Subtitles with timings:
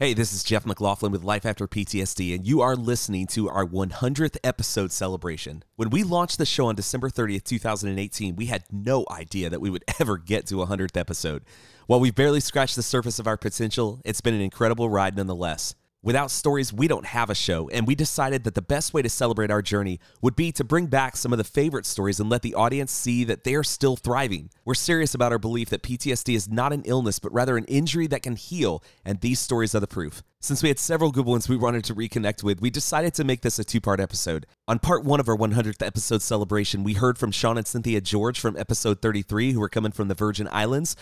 [0.00, 3.64] Hey, this is Jeff McLaughlin with Life After PTSD, and you are listening to our
[3.64, 5.62] 100th episode celebration.
[5.76, 9.70] When we launched the show on December 30th, 2018, we had no idea that we
[9.70, 11.44] would ever get to a 100th episode.
[11.86, 15.76] While we've barely scratched the surface of our potential, it's been an incredible ride nonetheless.
[16.04, 19.08] Without stories, we don't have a show, and we decided that the best way to
[19.08, 22.42] celebrate our journey would be to bring back some of the favorite stories and let
[22.42, 24.50] the audience see that they are still thriving.
[24.66, 28.06] We're serious about our belief that PTSD is not an illness, but rather an injury
[28.08, 30.22] that can heal, and these stories are the proof.
[30.40, 33.40] Since we had several good ones we wanted to reconnect with, we decided to make
[33.40, 34.44] this a two part episode.
[34.68, 38.38] On part one of our 100th episode celebration, we heard from Sean and Cynthia George
[38.38, 40.96] from episode 33, who are coming from the Virgin Islands.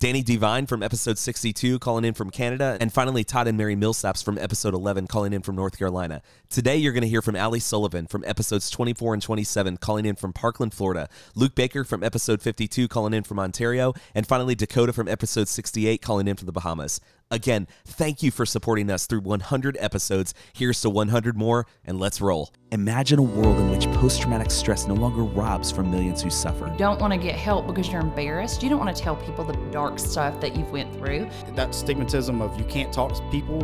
[0.00, 4.22] Danny Devine from episode 62 calling in from Canada, and finally Todd and Mary Millsaps
[4.22, 6.22] from episode 11 calling in from North Carolina.
[6.48, 10.14] Today you're going to hear from Ali Sullivan from episodes 24 and 27 calling in
[10.14, 14.92] from Parkland, Florida, Luke Baker from episode 52 calling in from Ontario, and finally Dakota
[14.92, 17.00] from episode 68 calling in from the Bahamas.
[17.30, 20.32] Again, thank you for supporting us through 100 episodes.
[20.54, 22.54] Here's to 100 more, and let's roll.
[22.72, 26.68] Imagine a world in which post traumatic stress no longer robs from millions who suffer.
[26.68, 28.62] You don't want to get help because you're embarrassed.
[28.62, 31.28] You don't want to tell people the dark stuff that you've went through.
[31.54, 33.62] That stigmatism of you can't talk to people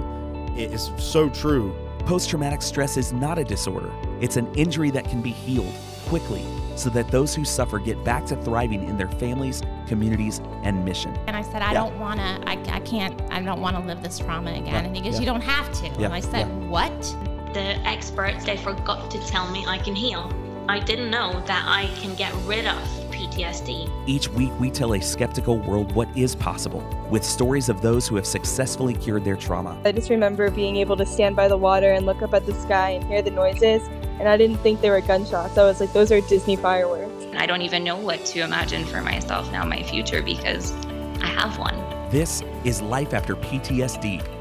[0.59, 1.75] is so true.
[2.01, 5.73] Post traumatic stress is not a disorder, it's an injury that can be healed
[6.07, 6.45] quickly
[6.77, 11.17] so that those who suffer get back to thriving in their families, communities, and mission.
[11.29, 11.85] And I said, I Yeah.
[11.85, 14.67] don't want to, I, I can't, I don't want to live this trauma again.
[14.67, 15.21] Yeah, And he goes, yeah.
[15.21, 15.87] You don't have to.
[16.01, 16.69] Yeah, And I said, yeah.
[16.69, 17.17] What?
[17.55, 20.29] the experts they forgot to tell me I can heal.
[20.69, 22.77] I didn't know that I can get rid of
[23.13, 23.89] PTSD.
[24.09, 28.17] Each week, we tell a skeptical world what is possible with stories of those who
[28.17, 29.81] have successfully cured their trauma.
[29.85, 32.55] I just remember being able to stand by the water and look up at the
[32.55, 35.59] sky and hear the noises, and I didn't think they were gunshots.
[35.59, 37.27] I was like, those are Disney fireworks.
[37.37, 40.73] I don't even know what to imagine for myself now, my future, because
[41.21, 41.75] I have one.
[42.11, 44.34] This is Life After PTSD.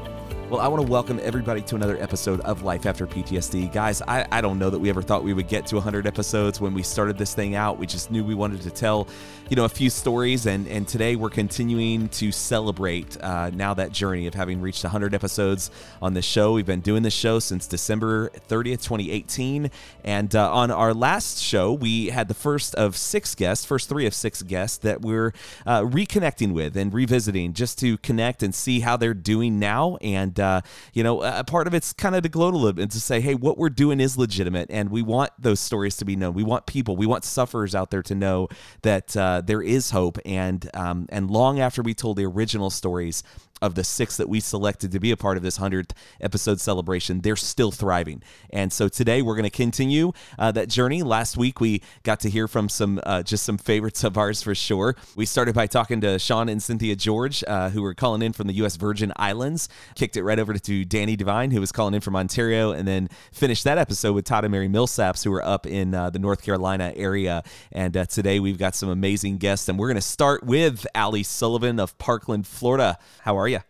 [0.54, 3.72] Well, I want to welcome everybody to another episode of Life After PTSD.
[3.72, 6.60] Guys, I, I don't know that we ever thought we would get to 100 episodes
[6.60, 7.76] when we started this thing out.
[7.76, 9.08] We just knew we wanted to tell,
[9.50, 13.90] you know, a few stories, and, and today we're continuing to celebrate uh, now that
[13.90, 16.52] journey of having reached 100 episodes on this show.
[16.52, 19.72] We've been doing this show since December 30th, 2018,
[20.04, 24.06] and uh, on our last show, we had the first of six guests, first three
[24.06, 25.32] of six guests that we're
[25.66, 29.96] uh, reconnecting with and revisiting just to connect and see how they're doing now.
[30.00, 30.60] And, uh,
[30.92, 33.00] you know, a part of it's kind of to gloat a little bit and to
[33.00, 34.70] say, hey, what we're doing is legitimate.
[34.70, 36.34] And we want those stories to be known.
[36.34, 38.48] We want people, we want sufferers out there to know
[38.82, 40.18] that uh, there is hope.
[40.24, 43.22] And, um, and long after we told the original stories,
[43.62, 47.20] of the six that we selected to be a part of this 100th episode celebration,
[47.20, 48.22] they're still thriving.
[48.50, 51.02] And so today we're going to continue uh, that journey.
[51.02, 54.54] Last week we got to hear from some, uh, just some favorites of ours for
[54.54, 54.96] sure.
[55.16, 58.48] We started by talking to Sean and Cynthia George, uh, who were calling in from
[58.48, 58.76] the U.S.
[58.76, 62.72] Virgin Islands, kicked it right over to Danny Devine, who was calling in from Ontario,
[62.72, 66.10] and then finished that episode with Todd and Mary Millsaps, who were up in uh,
[66.10, 67.42] the North Carolina area.
[67.72, 71.22] And uh, today we've got some amazing guests, and we're going to start with Ali
[71.22, 72.98] Sullivan of Parkland, Florida.
[73.22, 73.60] How are you?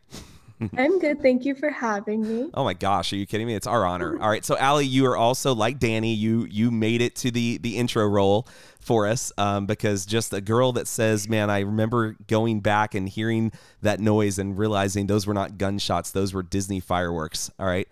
[0.77, 1.21] I'm good.
[1.21, 2.51] Thank you for having me.
[2.55, 3.55] Oh my gosh, are you kidding me?
[3.55, 4.21] It's our honor.
[4.21, 6.15] All right, so Ali, you are also like Danny.
[6.15, 8.47] You you made it to the the intro role
[8.81, 13.09] for us um, because just a girl that says, "Man, I remember going back and
[13.09, 13.53] hearing
[13.83, 17.89] that noise and realizing those were not gunshots; those were Disney fireworks." All right.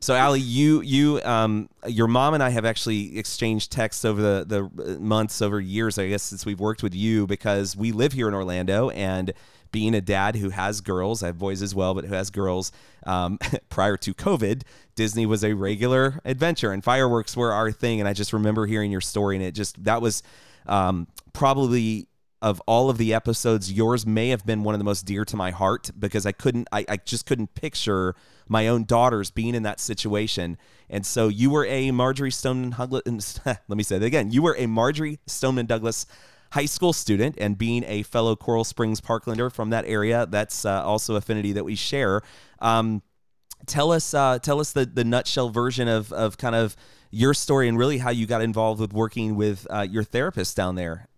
[0.00, 4.44] So Ali, you you um your mom and I have actually exchanged texts over the
[4.44, 8.28] the months over years, I guess, since we've worked with you because we live here
[8.28, 9.32] in Orlando and
[9.72, 12.70] being a dad who has girls, I have boys as well, but who has girls.
[13.04, 13.38] Um,
[13.68, 14.62] prior to COVID,
[14.94, 17.98] Disney was a regular adventure, and fireworks were our thing.
[17.98, 20.22] And I just remember hearing your story, and it just that was
[20.66, 22.06] um, probably
[22.42, 25.36] of all of the episodes, yours may have been one of the most dear to
[25.36, 28.16] my heart because I couldn't, I, I just couldn't picture
[28.48, 30.58] my own daughters being in that situation.
[30.90, 32.74] And so you were a Marjory Stoneman.
[32.78, 33.06] Let
[33.68, 34.32] me say that again.
[34.32, 36.04] You were a Marjory Stoneman Douglas
[36.52, 40.26] high school student and being a fellow Coral Springs Parklander from that area.
[40.26, 42.20] That's uh, also affinity that we share.
[42.60, 43.02] Um,
[43.66, 46.76] tell us, uh, tell us the the nutshell version of of kind of
[47.10, 50.74] your story and really how you got involved with working with uh, your therapist down
[50.76, 51.08] there.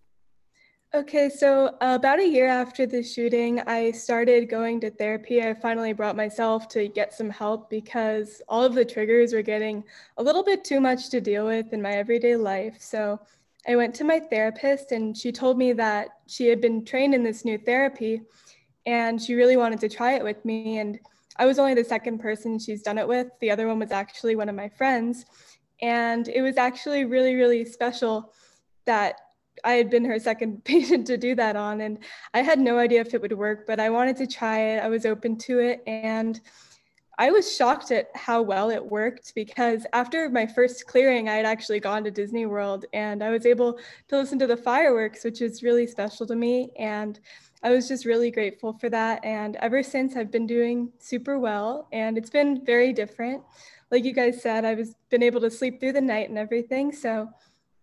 [0.95, 5.43] Okay, so uh, about a year after the shooting, I started going to therapy.
[5.43, 9.83] I finally brought myself to get some help because all of the triggers were getting
[10.19, 12.77] a little bit too much to deal with in my everyday life.
[12.79, 13.19] So
[13.67, 17.23] I went to my therapist, and she told me that she had been trained in
[17.23, 18.23] this new therapy
[18.87, 20.79] and she really wanted to try it with me.
[20.79, 20.99] And
[21.37, 23.29] I was only the second person she's done it with.
[23.41, 25.25] The other one was actually one of my friends.
[25.81, 28.33] And it was actually really, really special
[28.85, 29.21] that
[29.65, 31.81] I had been her second patient to do that on.
[31.81, 31.99] And
[32.35, 34.81] I had no idea if it would work, but I wanted to try it.
[34.81, 35.83] I was open to it.
[35.87, 36.41] And
[37.19, 41.47] I was shocked at how well it worked because after my first clearing, I had
[41.47, 43.79] actually gone to Disney World and I was able
[44.09, 46.71] to listen to the fireworks, which is really special to me.
[46.79, 47.21] And
[47.63, 49.25] I was just really grateful for that.
[49.25, 53.43] And ever since, I've been doing super well and it's been very different.
[53.91, 56.93] Like you guys said, I've been able to sleep through the night and everything.
[56.93, 57.29] So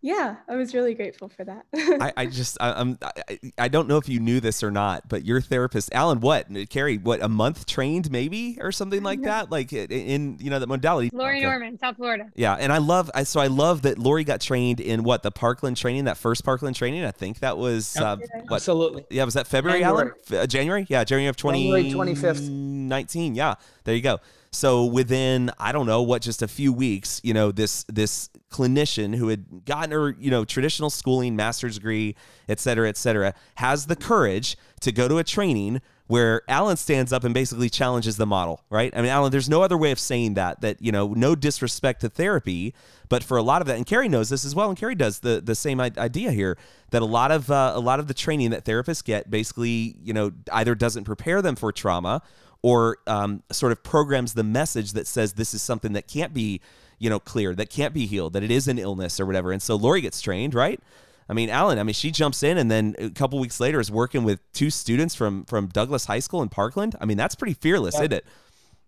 [0.02, 1.66] yeah, I was really grateful for that.
[1.76, 5.08] I, I, just, I, I'm, I, I, don't know if you knew this or not,
[5.08, 9.52] but your therapist, Alan, what, Carrie, what, a month trained maybe or something like that,
[9.52, 11.12] like in, you know, that modality.
[11.14, 11.46] Lori okay.
[11.46, 12.32] Norman, South Florida.
[12.36, 15.32] Yeah, and I love, I, so I love that Lori got trained in what the
[15.32, 17.06] Parkland training, that first Parkland training.
[17.06, 19.06] I think that was uh, what, absolutely.
[19.12, 20.12] Yeah, was that February, January.
[20.32, 20.42] Alan?
[20.42, 23.36] Uh, January, yeah, January of 20, January 25th, 19.
[23.36, 24.20] Yeah, there you go.
[24.54, 29.16] So within I don't know what just a few weeks, you know, this this clinician
[29.16, 32.16] who had gotten her, you know, traditional schooling, master's degree,
[32.50, 37.14] et cetera, et cetera, has the courage to go to a training where Alan stands
[37.14, 38.92] up and basically challenges the model, right?
[38.94, 42.02] I mean, Alan, there's no other way of saying that, that, you know, no disrespect
[42.02, 42.74] to therapy,
[43.08, 45.20] but for a lot of that, and Carrie knows this as well, and Carrie does
[45.20, 46.58] the, the same idea here,
[46.90, 50.12] that a lot of, uh, a lot of the training that therapists get basically, you
[50.12, 52.22] know, either doesn't prepare them for trauma
[52.62, 56.62] or um, sort of programs the message that says this is something that can't be,
[57.00, 59.52] you know, cleared, that can't be healed, that it is an illness or whatever.
[59.52, 60.80] And so Lori gets trained, right?
[61.28, 63.90] I mean, Alan, I mean, she jumps in and then a couple weeks later is
[63.90, 66.96] working with two students from from Douglas High School in Parkland.
[67.00, 68.26] I mean, that's pretty fearless, isn't it?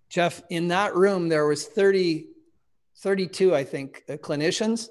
[0.10, 2.28] Jeff, in that room, there was 30,
[2.98, 4.90] 32, I think, uh, clinicians.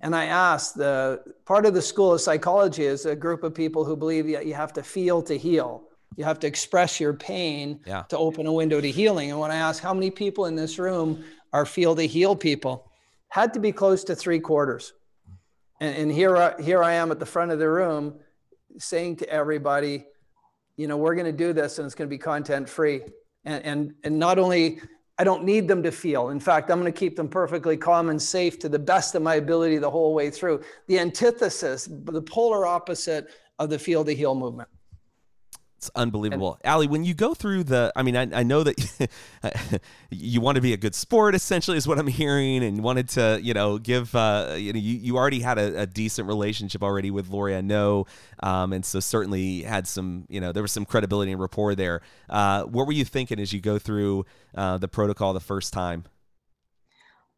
[0.00, 3.84] And I asked the part of the school of psychology is a group of people
[3.84, 5.84] who believe that you have to feel to heal.
[6.16, 8.02] You have to express your pain yeah.
[8.08, 9.30] to open a window to healing.
[9.30, 12.90] And when I ask how many people in this room are feel to heal people,
[13.28, 14.92] had to be close to three quarters.
[15.80, 18.14] And, and here, I, here I am at the front of the room
[18.78, 20.04] saying to everybody,
[20.76, 23.02] you know, we're going to do this and it's going to be content free.
[23.44, 24.80] And, and, and not only,
[25.18, 26.30] I don't need them to feel.
[26.30, 29.22] In fact, I'm going to keep them perfectly calm and safe to the best of
[29.22, 30.62] my ability the whole way through.
[30.88, 34.68] The antithesis, the polar opposite of the feel to heal movement.
[35.82, 36.60] It's unbelievable.
[36.62, 39.08] And, Allie, when you go through the, I mean, I, I know that
[40.10, 43.40] you want to be a good sport, essentially, is what I'm hearing, and wanted to,
[43.42, 47.10] you know, give, uh, you know, you, you already had a, a decent relationship already
[47.10, 48.06] with Lori, I know,
[48.44, 52.00] um, and so certainly had some, you know, there was some credibility and rapport there.
[52.30, 54.24] Uh, what were you thinking as you go through
[54.54, 56.04] uh, the protocol the first time?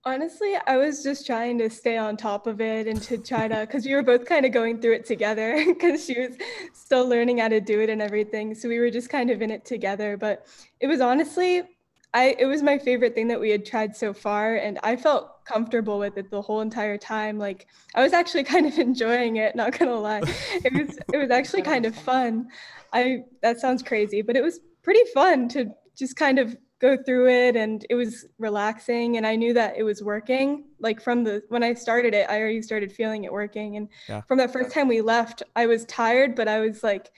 [0.07, 3.61] Honestly, I was just trying to stay on top of it and to try to,
[3.61, 6.37] because we were both kind of going through it together because she was
[6.75, 8.55] still learning how to do it and everything.
[8.55, 10.19] So we were just kind of in it together.
[10.19, 10.47] But
[10.79, 11.63] it was honestly,
[12.13, 15.45] I it was my favorite thing that we had tried so far, and I felt
[15.47, 17.39] comfortable with it the whole entire time.
[17.39, 19.57] Like I was actually kind of enjoying it.
[19.57, 20.23] Not gonna lie,
[20.65, 22.49] it was it was actually kind of fun.
[22.93, 27.29] I that sounds crazy, but it was pretty fun to just kind of go through
[27.29, 30.65] it and it was relaxing and I knew that it was working.
[30.81, 33.77] Like from the when I started it, I already started feeling it working.
[33.77, 34.21] And yeah.
[34.23, 37.11] from the first time we left, I was tired, but I was like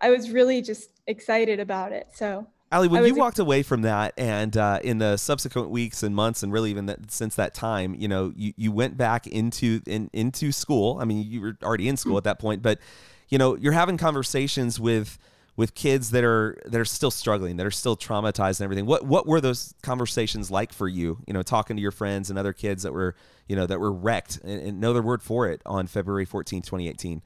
[0.00, 2.08] I was really just excited about it.
[2.14, 6.14] So Ali, when you walked away from that, and uh, in the subsequent weeks and
[6.14, 9.82] months, and really even that, since that time, you know, you, you went back into
[9.86, 10.96] in, into school.
[10.98, 12.78] I mean, you were already in school at that point, but
[13.28, 15.18] you know, you're having conversations with
[15.56, 18.86] with kids that are that are still struggling, that are still traumatized and everything.
[18.86, 21.18] What what were those conversations like for you?
[21.26, 23.14] You know, talking to your friends and other kids that were
[23.48, 26.62] you know that were wrecked, and, and no other word for it on February 14,
[26.62, 27.22] 2018.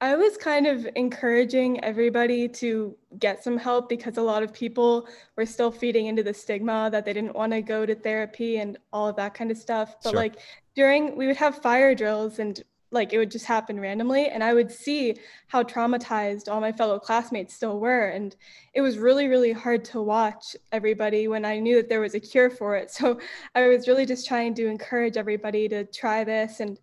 [0.00, 5.08] I was kind of encouraging everybody to get some help because a lot of people
[5.36, 8.76] were still feeding into the stigma that they didn't want to go to therapy and
[8.92, 9.96] all of that kind of stuff.
[10.02, 10.18] But sure.
[10.18, 10.40] like
[10.74, 12.62] during, we would have fire drills and
[12.94, 15.14] like it would just happen randomly and i would see
[15.48, 18.36] how traumatized all my fellow classmates still were and
[18.72, 22.20] it was really really hard to watch everybody when i knew that there was a
[22.20, 22.90] cure for it.
[23.04, 23.18] So
[23.54, 26.78] i was really just trying to encourage everybody to try this and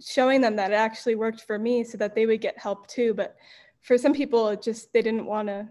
[0.00, 3.14] showing them that it actually worked for me so that they would get help too.
[3.14, 3.36] But
[3.80, 5.68] for some people it just they didn't want to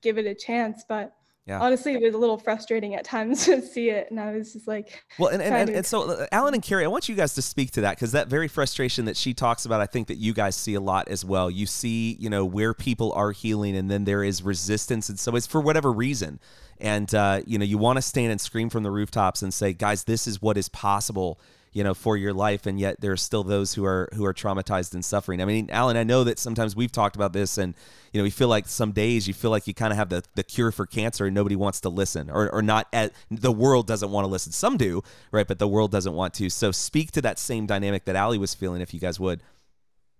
[0.00, 1.12] give it a chance but
[1.48, 1.60] yeah.
[1.60, 4.68] honestly it was a little frustrating at times to see it and i was just
[4.68, 7.34] like well and, and, and, and so uh, alan and carrie i want you guys
[7.34, 10.16] to speak to that because that very frustration that she talks about i think that
[10.16, 13.76] you guys see a lot as well you see you know where people are healing
[13.76, 16.38] and then there is resistance and so it's for whatever reason
[16.80, 19.72] and uh, you know you want to stand and scream from the rooftops and say
[19.72, 21.40] guys this is what is possible
[21.78, 24.34] you know for your life and yet there are still those who are who are
[24.34, 25.40] traumatized and suffering.
[25.40, 27.72] I mean alan i know that sometimes we've talked about this and
[28.12, 30.24] you know we feel like some days you feel like you kind of have the,
[30.34, 33.86] the cure for cancer and nobody wants to listen or, or not at the world
[33.86, 34.50] doesn't want to listen.
[34.50, 36.50] Some do right but the world doesn't want to.
[36.50, 39.40] So speak to that same dynamic that ali was feeling if you guys would.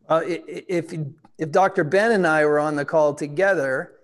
[0.08, 0.94] Uh, if
[1.38, 3.97] if dr ben and i were on the call together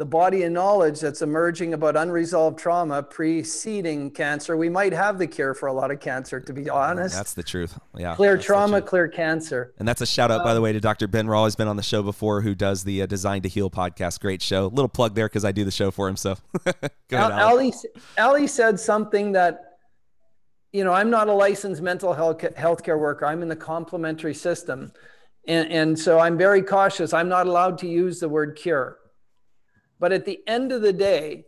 [0.00, 5.26] the body of knowledge that's emerging about unresolved trauma preceding cancer, we might have the
[5.26, 7.14] cure for a lot of cancer, to be honest.
[7.14, 7.78] That's the truth.
[7.94, 8.14] Yeah.
[8.14, 9.74] Clear trauma, clear cancer.
[9.78, 11.06] And that's a shout out, by the way, to Dr.
[11.06, 11.44] Ben Raw.
[11.44, 14.20] He's been on the show before, who does the uh, Design to Heal podcast.
[14.20, 14.68] Great show.
[14.68, 16.16] Little plug there because I do the show for him.
[16.16, 16.72] So go
[17.12, 17.74] ahead, Ali.
[18.18, 19.76] Ali said something that,
[20.72, 23.26] you know, I'm not a licensed mental health healthcare worker.
[23.26, 24.92] I'm in the complementary system.
[25.46, 27.12] And, and so I'm very cautious.
[27.12, 28.96] I'm not allowed to use the word cure
[30.00, 31.44] but at the end of the day,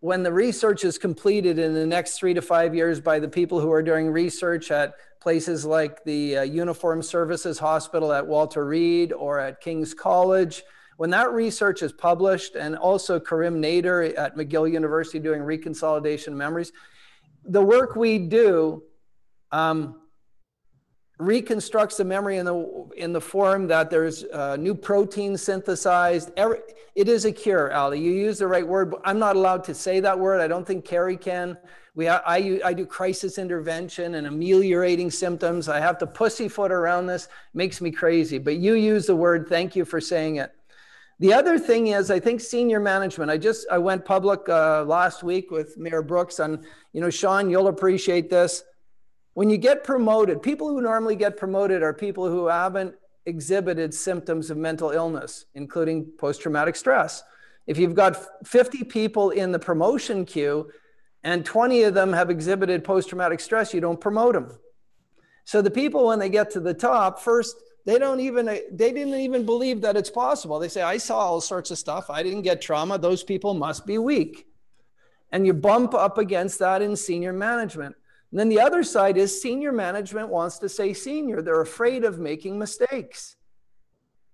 [0.00, 3.60] when the research is completed in the next three to five years by the people
[3.60, 9.12] who are doing research at places like the uh, Uniform Services Hospital at Walter Reed
[9.12, 10.62] or at King's College,
[10.98, 16.72] when that research is published, and also Karim Nader at McGill University doing reconsolidation memories,
[17.44, 18.82] the work we do
[19.52, 20.00] um,
[21.18, 26.30] reconstructs the memory in the in the form that there's uh, new protein synthesized.
[26.36, 26.58] Every,
[26.94, 28.00] it is a cure, Ali.
[28.00, 28.90] You use the right word.
[28.90, 30.40] But I'm not allowed to say that word.
[30.40, 31.58] I don't think Carrie can.
[31.94, 35.68] We I, I, I do crisis intervention and ameliorating symptoms.
[35.68, 37.28] I have to pussyfoot around this.
[37.52, 38.38] Makes me crazy.
[38.38, 39.48] But you use the word.
[39.48, 40.52] Thank you for saying it.
[41.20, 43.28] The other thing is, I think senior management.
[43.28, 47.50] I just I went public uh, last week with Mayor Brooks, and you know, Sean,
[47.50, 48.62] you'll appreciate this
[49.38, 52.92] when you get promoted, people who normally get promoted are people who haven't
[53.24, 57.22] exhibited symptoms of mental illness, including post traumatic stress.
[57.68, 60.72] If you've got 50 people in the promotion queue
[61.22, 64.58] and 20 of them have exhibited post traumatic stress, you don't promote them.
[65.44, 67.54] So the people, when they get to the top, first,
[67.86, 70.58] they don't even they didn't even believe that it's possible.
[70.58, 72.10] They say i saw all sorts of stuff.
[72.10, 72.98] I didn't get trauma.
[72.98, 74.48] Those people must be weak.
[75.30, 77.94] And you bump up against that in senior management
[78.30, 81.40] and then the other side is senior management wants to say senior.
[81.40, 83.36] They're afraid of making mistakes.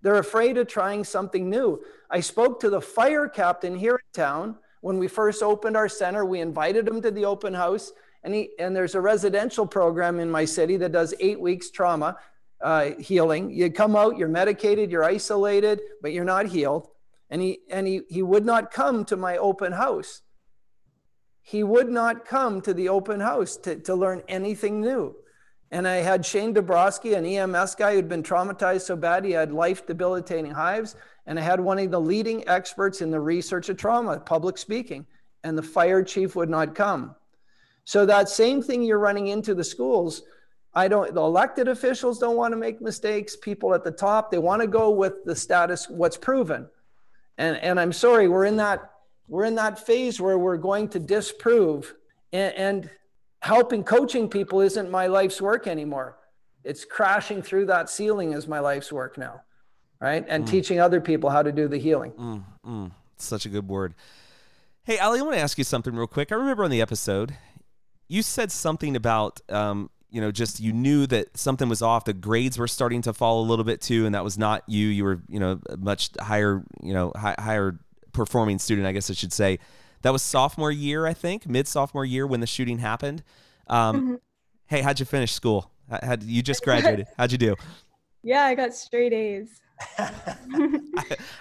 [0.02, 1.82] They're afraid of trying something new.
[2.10, 6.24] I spoke to the fire captain here in town when we first opened our center.
[6.24, 10.30] We invited him to the open house, and he and there's a residential program in
[10.30, 12.18] my city that does eight weeks trauma
[12.60, 13.50] uh, healing.
[13.50, 16.88] You come out, you're medicated, you're isolated, but you're not healed.
[17.30, 20.20] And he and he he would not come to my open house
[21.46, 25.14] he would not come to the open house to, to learn anything new.
[25.70, 29.52] And I had Shane Dabrowski, an EMS guy who'd been traumatized so bad he had
[29.52, 30.96] life debilitating hives.
[31.26, 35.04] And I had one of the leading experts in the research of trauma, public speaking,
[35.42, 37.14] and the fire chief would not come.
[37.84, 40.22] So that same thing you're running into the schools.
[40.72, 43.36] I don't, the elected officials don't want to make mistakes.
[43.36, 46.68] People at the top, they want to go with the status, what's proven.
[47.36, 48.93] And, and I'm sorry, we're in that
[49.28, 51.94] we're in that phase where we're going to disprove
[52.32, 52.90] and, and
[53.40, 56.18] helping coaching people isn't my life's work anymore.
[56.62, 59.42] It's crashing through that ceiling is my life's work now,
[60.00, 60.24] right?
[60.28, 60.48] And mm.
[60.48, 62.12] teaching other people how to do the healing.
[62.12, 62.90] Mm, mm.
[63.18, 63.94] Such a good word.
[64.84, 66.32] Hey, Ali, I want to ask you something real quick.
[66.32, 67.36] I remember on the episode,
[68.08, 72.04] you said something about, um, you know, just you knew that something was off.
[72.04, 74.88] The grades were starting to fall a little bit too, and that was not you.
[74.88, 77.78] You were, you know, much higher, you know, high, higher
[78.14, 79.58] performing student, I guess I should say.
[80.02, 83.22] That was sophomore year, I think, mid sophomore year when the shooting happened.
[83.66, 84.14] Um, mm-hmm.
[84.66, 85.70] Hey, how'd you finish school?
[85.90, 87.06] Had you just graduated?
[87.18, 87.56] How'd you do?
[88.22, 89.60] Yeah, I got straight A's.
[89.98, 90.12] I,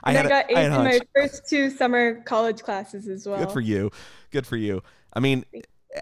[0.03, 3.39] I, I got A's in my first two summer college classes as well.
[3.39, 3.91] Good for you.
[4.31, 4.81] Good for you.
[5.13, 5.45] I mean,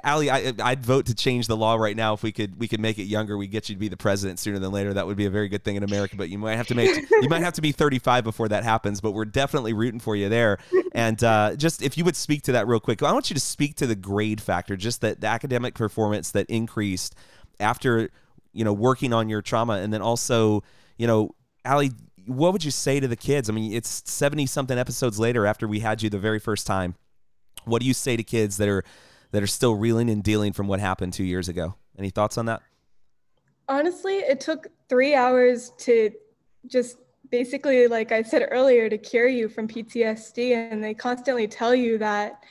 [0.04, 2.80] Ali, I, I'd vote to change the law right now if we could we could
[2.80, 3.38] make it younger.
[3.38, 4.94] We get you to be the president sooner than later.
[4.94, 6.16] That would be a very good thing in America.
[6.16, 9.02] But you might have to make you might have to be 35 before that happens.
[9.02, 10.60] But we're definitely rooting for you there.
[10.94, 13.40] And uh, just if you would speak to that real quick, I want you to
[13.40, 17.16] speak to the grade factor, just that the academic performance that increased
[17.60, 18.10] after
[18.54, 20.64] you know working on your trauma, and then also
[21.02, 21.32] you know,
[21.66, 21.92] Ali,
[22.28, 23.50] what would you say to the kids?
[23.50, 26.94] I mean, it's 70 something episodes later after we had you the very first time.
[27.66, 28.84] What do you say to kids that are
[29.32, 31.76] that are still reeling and dealing from what happened two years ago.
[31.98, 32.62] Any thoughts on that?
[33.68, 36.12] Honestly, it took three hours to
[36.68, 36.98] just
[37.30, 40.72] basically, like I said earlier, to cure you from PTSD.
[40.72, 42.44] And they constantly tell you that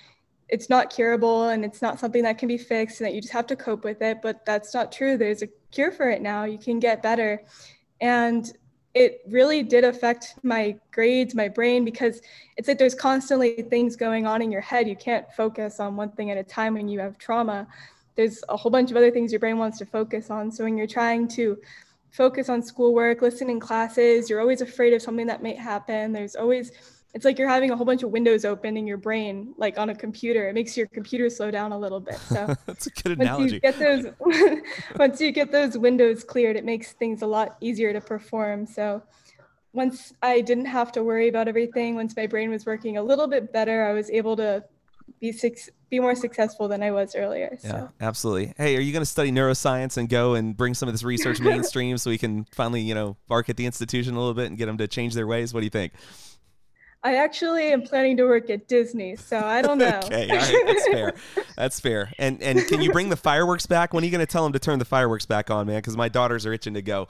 [0.49, 3.33] it's not curable and it's not something that can be fixed and that you just
[3.33, 4.19] have to cope with it.
[4.23, 5.17] But that's not true.
[5.17, 6.45] There's a cure for it now.
[6.45, 7.43] You can get better.
[8.01, 8.51] And
[8.95, 12.21] it really did affect my grades, my brain, because
[12.57, 14.89] it's like there's constantly things going on in your head.
[14.89, 17.69] You can't focus on one thing at a time when you have trauma.
[18.17, 20.51] There's a whole bunch of other things your brain wants to focus on.
[20.51, 21.57] So when you're trying to
[22.11, 26.13] focus on schoolwork, listen in classes, you're always afraid of something that might happen.
[26.13, 26.73] There's always
[27.13, 29.91] it's like you're having a whole bunch of windows open in your brain, like on
[29.91, 30.49] a computer.
[30.49, 32.19] It makes your computer slow down a little bit.
[32.29, 33.43] So that's a good analogy.
[33.43, 34.61] Once you get those,
[34.97, 38.65] once you get those windows cleared, it makes things a lot easier to perform.
[38.65, 39.03] So
[39.73, 43.27] once I didn't have to worry about everything, once my brain was working a little
[43.27, 44.65] bit better, I was able to
[45.21, 47.59] be six, be more successful than I was earlier.
[47.65, 48.55] Yeah, So absolutely.
[48.57, 51.41] Hey, are you going to study neuroscience and go and bring some of this research
[51.41, 54.57] mainstream so we can finally, you know, bark at the institution a little bit and
[54.57, 55.53] get them to change their ways?
[55.53, 55.93] What do you think?
[57.03, 60.01] I actually am planning to work at Disney, so I don't know.
[60.05, 61.15] okay, right, that's fair.
[61.57, 62.13] That's fair.
[62.19, 63.95] And and can you bring the fireworks back?
[63.95, 65.77] When are you going to tell them to turn the fireworks back on, man?
[65.77, 67.09] Because my daughters are itching to go.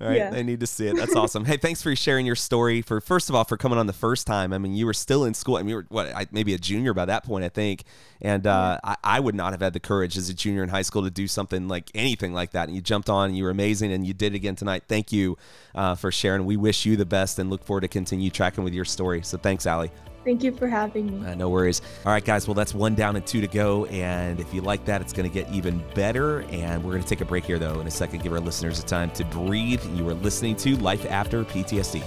[0.00, 0.30] All right, Yeah.
[0.30, 0.94] they need to see it.
[0.96, 1.44] That's awesome.
[1.44, 2.82] Hey, thanks for sharing your story.
[2.82, 4.52] For first of all, for coming on the first time.
[4.52, 5.56] I mean, you were still in school.
[5.56, 7.82] I mean, you were what, I, maybe a junior by that point, I think.
[8.20, 10.82] And uh, I, I would not have had the courage as a junior in high
[10.82, 12.68] school to do something like anything like that.
[12.68, 13.30] And you jumped on.
[13.30, 14.84] And you were amazing, and you did it again tonight.
[14.86, 15.36] Thank you
[15.74, 16.44] uh, for sharing.
[16.44, 19.22] We wish you the best, and look forward to continue tracking with your story.
[19.22, 19.90] So thanks, Allie.
[20.24, 21.26] Thank you for having me.
[21.26, 21.80] Uh, no worries.
[22.04, 22.46] All right, guys.
[22.46, 23.86] Well, that's one down and two to go.
[23.86, 26.40] And if you like that, it's going to get even better.
[26.50, 28.22] And we're going to take a break here, though, in a second.
[28.22, 29.84] Give our listeners a time to breathe.
[29.96, 32.02] You are listening to Life After PTSD.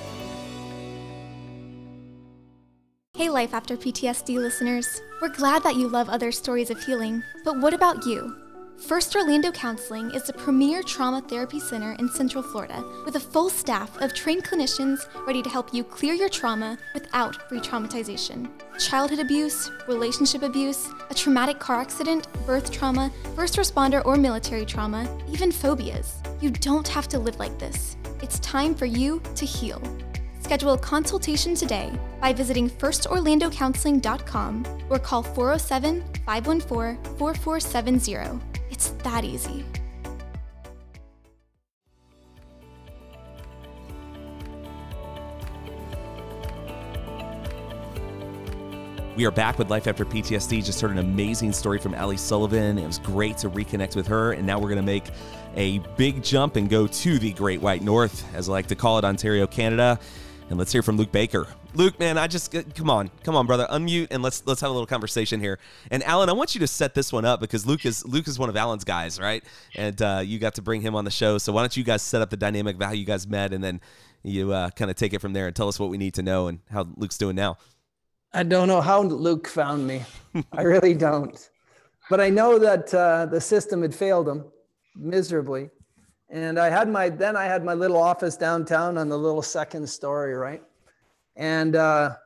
[3.13, 5.01] Hey, Life After PTSD listeners.
[5.22, 8.40] We're glad that you love other stories of healing, but what about you?
[8.88, 13.50] First Orlando Counseling is the premier trauma therapy center in Central Florida with a full
[13.50, 18.50] staff of trained clinicians ready to help you clear your trauma without re traumatization.
[18.79, 25.07] Childhood abuse, relationship abuse, a traumatic car accident, birth trauma, first responder or military trauma,
[25.29, 26.15] even phobias.
[26.41, 27.97] You don't have to live like this.
[28.21, 29.81] It's time for you to heal.
[30.39, 38.50] Schedule a consultation today by visiting firstorlandocounseling.com or call 407 514 4470.
[38.81, 39.63] It's that easy.
[49.15, 50.65] We are back with Life After PTSD.
[50.65, 52.79] Just heard an amazing story from Ellie Sullivan.
[52.79, 54.31] It was great to reconnect with her.
[54.31, 55.11] And now we're going to make
[55.55, 58.97] a big jump and go to the Great White North, as I like to call
[58.97, 60.00] it, Ontario, Canada.
[60.50, 61.45] And let's hear from Luke Baker.
[61.73, 64.73] Luke, man, I just come on, come on, brother, unmute and let's let's have a
[64.73, 65.57] little conversation here.
[65.89, 68.37] And Alan, I want you to set this one up because Luke is Luke is
[68.37, 69.43] one of Alan's guys, right?
[69.75, 71.38] And uh, you got to bring him on the show.
[71.38, 73.63] So why don't you guys set up the dynamic of how you guys met, and
[73.63, 73.79] then
[74.23, 76.21] you uh, kind of take it from there and tell us what we need to
[76.21, 77.57] know and how Luke's doing now.
[78.34, 80.03] I don't know how Luke found me.
[80.53, 81.49] I really don't.
[82.10, 84.45] But I know that uh, the system had failed him
[84.95, 85.69] miserably.
[86.29, 89.89] And I had my, then I had my little office downtown on the little second
[89.89, 90.62] story, right?
[91.41, 92.17] And uh,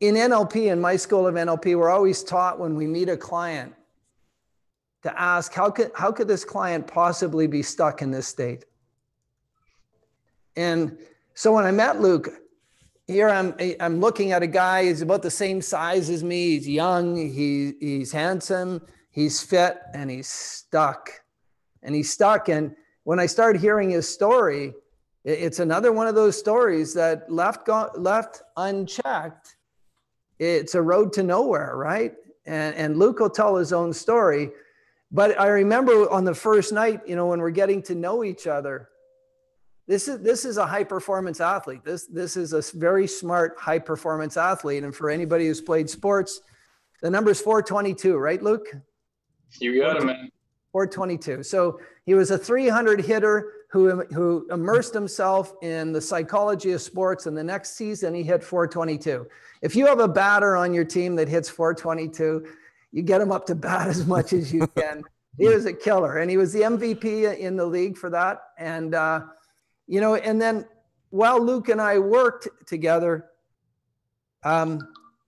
[0.00, 3.74] in NLP, in my school of NLP, we're always taught when we meet a client
[5.02, 8.64] to ask, how could, how could this client possibly be stuck in this state?
[10.56, 10.96] And
[11.34, 12.30] so when I met Luke,
[13.06, 14.84] here I'm I'm looking at a guy.
[14.84, 16.52] He's about the same size as me.
[16.52, 17.16] He's young.
[17.16, 18.80] He he's handsome.
[19.10, 21.10] He's fit, and he's stuck.
[21.82, 22.48] And he's stuck.
[22.48, 24.72] And when I started hearing his story,
[25.24, 29.56] it's another one of those stories that left go, left unchecked.
[30.38, 32.14] It's a road to nowhere, right?
[32.46, 34.50] And and Luke will tell his own story.
[35.12, 38.46] But I remember on the first night, you know, when we're getting to know each
[38.46, 38.88] other,
[39.86, 41.84] this is this is a high performance athlete.
[41.84, 44.82] This this is a very smart high performance athlete.
[44.82, 46.40] And for anybody who's played sports,
[47.02, 48.66] the number is 422, right, Luke?
[49.58, 50.30] You got it, man.
[50.72, 51.42] 422.
[51.42, 57.24] So he was a 300 hitter who who immersed himself in the psychology of sports.
[57.24, 59.26] And the next season, he hit 422.
[59.62, 62.46] If you have a batter on your team that hits 422,
[62.92, 65.02] you get him up to bat as much as you can.
[65.38, 68.42] he was a killer, and he was the MVP in the league for that.
[68.58, 69.22] And uh,
[69.86, 70.66] you know, and then
[71.08, 73.24] while Luke and I worked together,
[74.44, 74.80] um,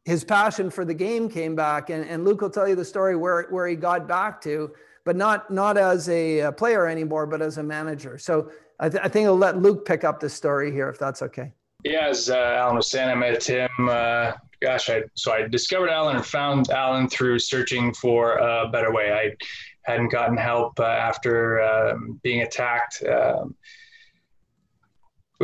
[0.04, 3.16] his passion for the game came back, and, and Luke will tell you the story
[3.16, 4.70] where where he got back to,
[5.04, 8.18] but not not as a player anymore, but as a manager.
[8.18, 11.22] So I, th- I think I'll let Luke pick up the story here, if that's
[11.22, 11.52] okay.
[11.84, 13.68] Yeah, as uh, Alan was saying, I met Tim.
[13.78, 18.92] Uh, gosh, I so I discovered Alan and found Alan through searching for a better
[18.92, 19.12] way.
[19.12, 19.36] I
[19.82, 23.02] hadn't gotten help uh, after um, being attacked.
[23.04, 23.54] Um,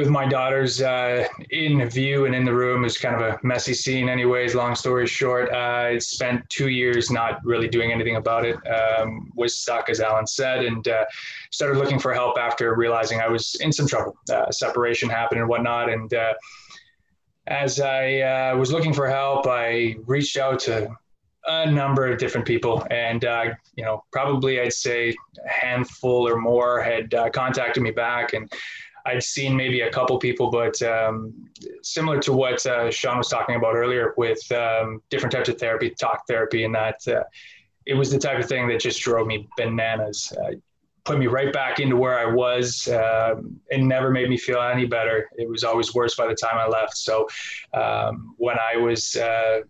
[0.01, 2.81] with my daughters uh, in view and in the room.
[2.81, 4.55] It was kind of a messy scene, anyways.
[4.55, 8.57] Long story short, I spent two years not really doing anything about it.
[8.67, 11.05] Um, was stuck, as Alan said, and uh,
[11.51, 14.17] started looking for help after realizing I was in some trouble.
[14.33, 15.91] Uh, separation happened and whatnot.
[15.91, 16.33] And uh,
[17.47, 20.97] as I uh, was looking for help, I reached out to
[21.47, 26.37] a number of different people, and uh, you know, probably I'd say a handful or
[26.37, 28.51] more had uh, contacted me back and.
[29.07, 31.49] I'd seen maybe a couple people, but um,
[31.83, 35.91] similar to what uh, Sean was talking about earlier with um, different types of therapy,
[35.91, 37.25] talk therapy, and that uh,
[37.87, 40.33] it was the type of thing that just drove me bananas.
[40.41, 40.53] Uh,
[41.05, 42.89] put me right back into where I was.
[42.89, 45.29] Um, it never made me feel any better.
[45.37, 46.97] It was always worse by the time I left.
[46.97, 47.27] So
[47.73, 49.61] um, when I was uh,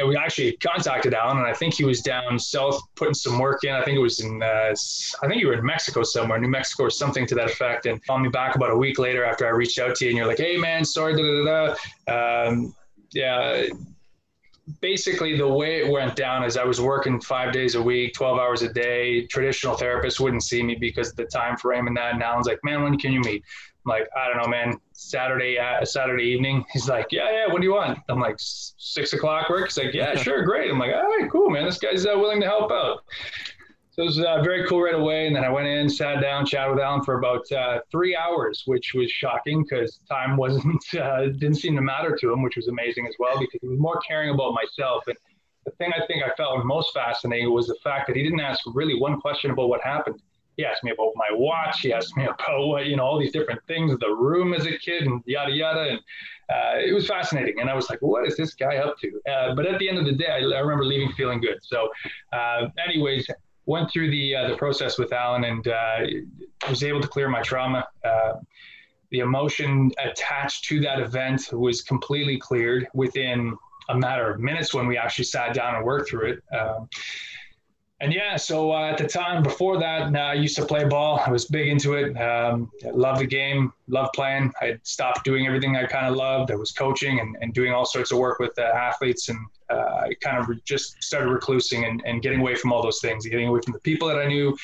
[0.00, 3.64] I, we actually contacted Alan, and I think he was down south putting some work
[3.64, 3.74] in.
[3.74, 4.74] I think it was in, uh,
[5.22, 7.86] I think you were in Mexico somewhere, New Mexico or something to that effect.
[7.86, 10.18] And called me back about a week later after I reached out to you, and
[10.18, 11.74] you're like, "Hey, man, sorry, da da
[12.06, 12.74] da." Um,
[13.12, 13.66] yeah,
[14.80, 18.38] basically the way it went down is I was working five days a week, 12
[18.38, 19.26] hours a day.
[19.26, 22.14] Traditional therapists wouldn't see me because of the time frame and that.
[22.14, 23.42] And Alan's like, man, when can you meet?
[23.84, 24.78] I'm like, I don't know, man.
[24.92, 26.64] Saturday, uh, Saturday evening.
[26.72, 27.52] He's like, yeah, yeah.
[27.52, 27.98] What do you want?
[28.08, 29.68] I'm like, six o'clock work.
[29.68, 30.70] He's like, yeah, sure, great.
[30.70, 31.64] I'm like, all right, cool, man.
[31.64, 33.00] This guy's uh, willing to help out.
[33.90, 35.26] So it was uh, very cool right away.
[35.26, 38.62] And then I went in, sat down, chatted with Alan for about uh, three hours,
[38.64, 42.68] which was shocking because time wasn't uh, didn't seem to matter to him, which was
[42.68, 45.02] amazing as well because he was more caring about myself.
[45.08, 45.16] And
[45.66, 48.60] the thing I think I felt most fascinating was the fact that he didn't ask
[48.74, 50.20] really one question about what happened
[50.56, 51.80] he asked me about my watch.
[51.80, 54.76] He asked me about what, you know, all these different things, the room as a
[54.78, 55.80] kid and yada, yada.
[55.90, 55.98] And
[56.50, 57.60] uh, it was fascinating.
[57.60, 59.20] And I was like, what is this guy up to?
[59.30, 61.58] Uh, but at the end of the day, I, I remember leaving feeling good.
[61.62, 61.88] So,
[62.32, 63.26] uh, anyways,
[63.66, 65.98] went through the, uh, the process with Alan and uh,
[66.68, 67.86] was able to clear my trauma.
[68.04, 68.34] Uh,
[69.10, 73.56] the emotion attached to that event was completely cleared within
[73.88, 76.56] a matter of minutes when we actually sat down and worked through it.
[76.56, 76.88] Um,
[78.02, 81.22] and yeah, so uh, at the time before that, uh, I used to play ball.
[81.24, 82.16] I was big into it.
[82.20, 84.52] Um, loved the game, loved playing.
[84.60, 86.50] I stopped doing everything I kind of loved.
[86.50, 89.38] I was coaching and, and doing all sorts of work with uh, athletes, and
[89.70, 92.98] uh, I kind of re- just started reclusing and, and getting away from all those
[92.98, 94.56] things, getting away from the people that I knew.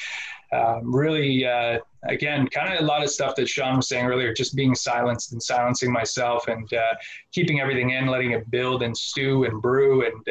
[0.51, 4.35] Um, really, uh, again, kind of a lot of stuff that Sean was saying earlier,
[4.35, 6.95] just being silenced and silencing myself and uh,
[7.33, 10.27] keeping everything in, letting it build and stew and brew and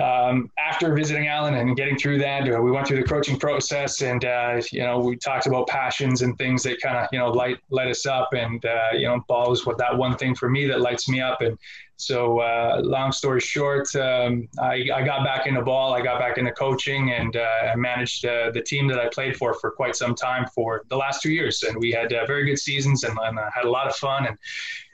[0.00, 4.00] um, after visiting Alan and getting through that, uh, we went through the coaching process,
[4.00, 7.30] and uh, you know we talked about passions and things that kind of you know
[7.30, 10.48] light light us up, and uh, you know ball is what that one thing for
[10.48, 11.58] me that lights me up, and
[11.96, 16.38] so uh, long story short, um, I, I, got back into ball, I got back
[16.38, 19.94] into coaching, and uh, I managed uh, the team that I played for for quite
[19.94, 23.38] some time for the last two years, and we had very good seasons and, and
[23.54, 24.38] had a lot of fun, and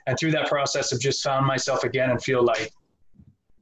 [0.07, 2.71] and through that process, I've just found myself again and feel like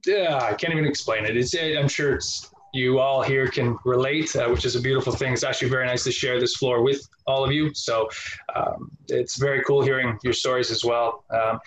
[0.07, 1.37] yeah, I can't even explain it.
[1.37, 5.31] It's I'm sure it's you all here can relate, uh, which is a beautiful thing.
[5.31, 7.73] It's actually very nice to share this floor with all of you.
[7.73, 8.09] So
[8.53, 11.23] um, it's very cool hearing your stories as well.
[11.29, 11.59] Um,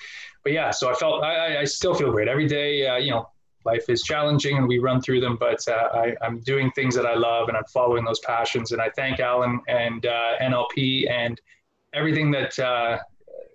[0.45, 2.87] but yeah, so I felt I, I still feel great every day.
[2.87, 3.31] Uh, you know,
[3.65, 7.07] life is challenging and we run through them, but uh, I, am doing things that
[7.07, 8.73] I love and I'm following those passions.
[8.73, 11.41] And I thank Alan and uh, NLP and
[11.95, 12.99] everything that uh,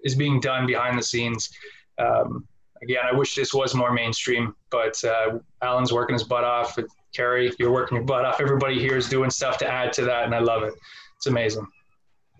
[0.03, 1.51] is being done behind the scenes.
[1.99, 2.47] Um,
[2.83, 6.77] again, I wish this was more mainstream, but uh, Alan's working his butt off.
[7.15, 8.41] Carrie, you're working your butt off.
[8.41, 10.73] Everybody here is doing stuff to add to that, and I love it.
[11.17, 11.65] It's amazing.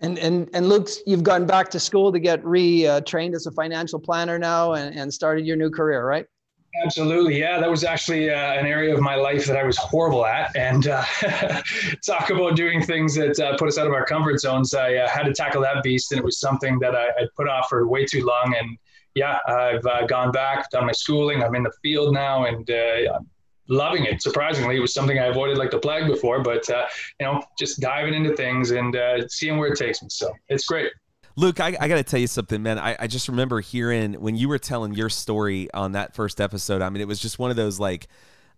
[0.00, 3.98] And and and Luke, you've gone back to school to get retrained as a financial
[3.98, 6.26] planner now, and, and started your new career, right?
[6.84, 7.60] Absolutely, yeah.
[7.60, 10.88] That was actually uh, an area of my life that I was horrible at, and
[10.88, 11.04] uh,
[12.04, 14.74] talk about doing things that uh, put us out of our comfort zones.
[14.74, 17.48] I uh, had to tackle that beast, and it was something that I, I put
[17.48, 18.76] off for way too long, and
[19.14, 21.42] yeah, I've uh, gone back, done my schooling.
[21.42, 23.28] I'm in the field now, and uh, I'm
[23.68, 24.22] loving it.
[24.22, 26.86] Surprisingly, it was something I avoided like the plague before, but uh,
[27.20, 30.08] you know, just diving into things and uh, seeing where it takes me.
[30.10, 30.92] So it's great.
[31.36, 32.78] Luke, I, I got to tell you something, man.
[32.78, 36.80] I, I just remember hearing when you were telling your story on that first episode.
[36.80, 38.08] I mean, it was just one of those like.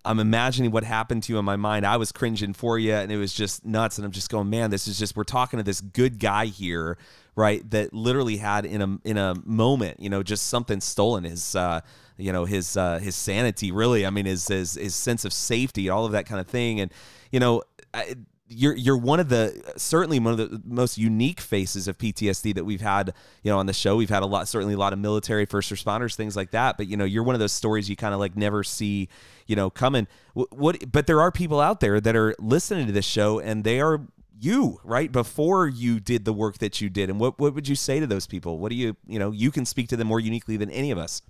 [0.05, 1.85] I'm imagining what happened to you in my mind.
[1.85, 3.99] I was cringing for you, and it was just nuts.
[3.99, 6.97] And I'm just going, man, this is just we're talking to this good guy here
[7.37, 7.68] right?
[7.70, 11.83] That literally had in a in a moment, you know, just something stolen his uh,
[12.16, 13.70] you know his uh, his sanity.
[13.70, 16.81] Really, I mean, his his his sense of safety, all of that kind of thing,
[16.81, 16.92] and
[17.31, 17.62] you know.
[17.94, 18.16] I,
[18.49, 22.64] you're you're one of the certainly one of the most unique faces of PTSD that
[22.64, 23.96] we've had you know on the show.
[23.96, 26.87] We've had a lot certainly a lot of military first responders things like that, but
[26.87, 29.09] you know you're one of those stories you kind of like never see
[29.46, 30.07] you know coming.
[30.35, 33.64] What, what but there are people out there that are listening to this show and
[33.64, 34.07] they are
[34.38, 37.11] you right before you did the work that you did.
[37.11, 38.59] And what what would you say to those people?
[38.59, 40.99] What do you you know you can speak to them more uniquely than any of
[40.99, 41.22] us.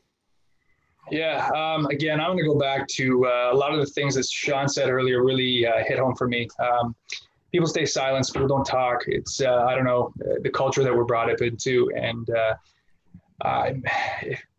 [1.11, 4.16] Yeah um, again i'm going to go back to uh, a lot of the things
[4.16, 6.49] that sean said earlier really uh, hit home for me.
[6.59, 6.97] Um,
[7.53, 9.03] people stay silent people don't talk.
[9.07, 11.90] It's uh, i don't know the culture that we're brought up into.
[11.95, 13.73] And uh,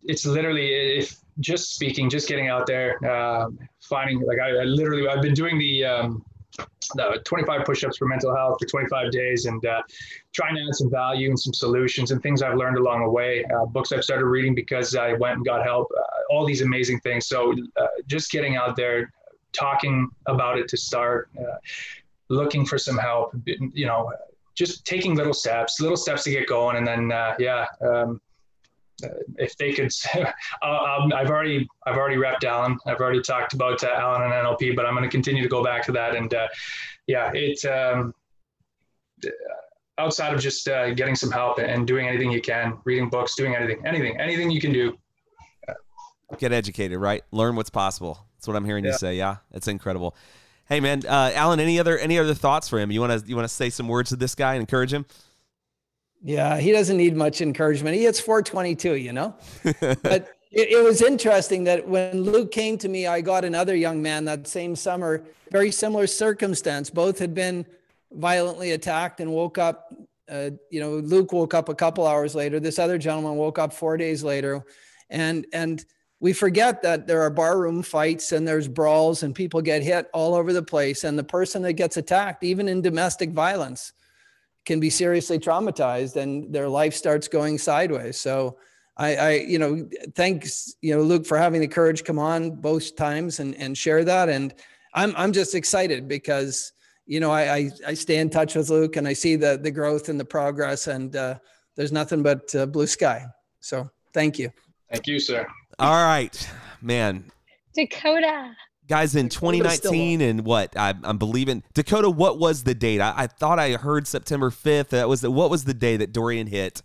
[0.03, 5.07] it's literally if just speaking just getting out there um, finding like I, I, literally
[5.07, 6.25] i've been doing the um,
[6.95, 9.81] the 25 push-ups for mental health for 25 days and uh,
[10.33, 13.43] trying to add some value and some solutions and things I've learned along the way.
[13.45, 15.87] Uh, books I've started reading because I went and got help.
[15.97, 17.27] Uh, all these amazing things.
[17.27, 19.11] So uh, just getting out there,
[19.53, 21.29] talking about it to start.
[21.39, 21.57] Uh,
[22.29, 24.11] looking for some help, you know,
[24.53, 26.75] just taking little steps, little steps to get going.
[26.75, 28.19] And then, yeah, um,
[29.37, 29.91] if they could,
[30.61, 32.77] um, I've already, I've already repped Alan.
[32.85, 35.63] I've already talked about uh, Alan and NLP, but I'm going to continue to go
[35.63, 36.15] back to that.
[36.15, 36.47] And uh,
[37.07, 38.13] yeah, it, um,
[39.97, 43.55] outside of just uh, getting some help and doing anything you can, reading books, doing
[43.55, 44.97] anything, anything, anything you can do.
[46.37, 47.23] Get educated, right?
[47.31, 48.19] Learn what's possible.
[48.35, 48.91] That's what I'm hearing yeah.
[48.91, 49.15] you say.
[49.15, 50.15] Yeah, it's incredible.
[50.67, 52.91] Hey, man, uh, Alan, any other any other thoughts for him?
[52.91, 55.05] You want to you want to say some words to this guy and encourage him?
[56.23, 57.95] Yeah, he doesn't need much encouragement.
[57.95, 59.35] He hits 422, you know.
[59.63, 64.01] but it, it, was interesting that when Luke came to me, I got another young
[64.01, 66.89] man that same summer, very similar circumstance.
[66.89, 67.65] Both had been
[68.11, 69.93] violently attacked and woke up.
[70.29, 72.59] Uh, you know, Luke woke up a couple hours later.
[72.59, 74.65] This other gentleman woke up four days later,
[75.09, 75.85] and and
[76.19, 80.33] we forget that there are barroom fights and there's brawls and people get hit all
[80.33, 81.03] over the place.
[81.03, 83.93] And the person that gets attacked, even in domestic violence,
[84.67, 88.19] can be seriously traumatized and their life starts going sideways.
[88.19, 88.57] So
[88.97, 92.95] I, I, you know, thanks, you know, Luke for having the courage come on both
[92.97, 94.27] times and, and share that.
[94.27, 94.53] And
[94.93, 96.73] I'm, I'm just excited because,
[97.05, 99.71] you know, I, I, I stay in touch with Luke and I see the, the
[99.71, 101.35] growth and the progress and uh,
[101.77, 103.25] there's nothing but uh, blue sky.
[103.61, 104.51] So thank you.
[104.91, 105.47] Thank you, sir.
[105.79, 106.49] All right,
[106.81, 107.31] man.
[107.73, 108.51] Dakota.
[108.87, 112.09] Guys, in 2019 and what I, am believing Dakota.
[112.09, 113.01] What was the date?
[113.01, 114.89] I, I, thought I heard September 5th.
[114.89, 116.81] That was the, what was the day that Dorian hit?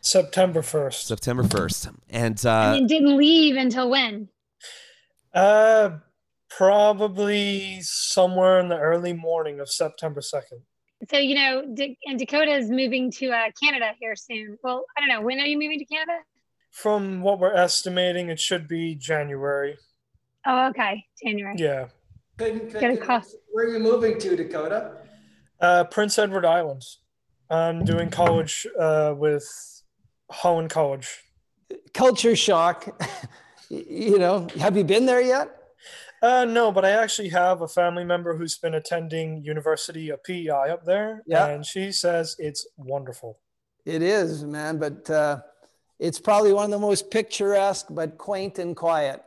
[0.00, 0.94] September 1st.
[1.04, 4.28] September 1st, and uh, and it didn't leave until when?
[5.32, 5.90] Uh,
[6.50, 10.62] probably somewhere in the early morning of September 2nd.
[11.10, 11.62] So you know,
[12.06, 14.58] and Dakota is moving to uh, Canada here soon.
[14.64, 15.20] Well, I don't know.
[15.20, 16.18] When are you moving to Canada?
[16.70, 19.76] From what we're estimating, it should be January.
[20.46, 21.54] Oh, okay, January.
[21.58, 21.86] Yeah.
[22.38, 23.36] Get a cost.
[23.52, 24.96] Where are you moving to, Dakota?
[25.60, 26.98] Uh, Prince Edward Islands.
[27.50, 29.46] I'm doing college uh, with
[30.30, 31.08] Holland College.
[31.92, 33.00] Culture shock.
[33.68, 35.50] you know, have you been there yet?
[36.22, 40.70] Uh, no, but I actually have a family member who's been attending University of PEI
[40.70, 41.22] up there.
[41.26, 41.48] Yeah.
[41.48, 43.38] And she says it's wonderful.
[43.84, 44.78] It is, man.
[44.78, 45.40] But uh,
[45.98, 49.22] it's probably one of the most picturesque but quaint and quiet.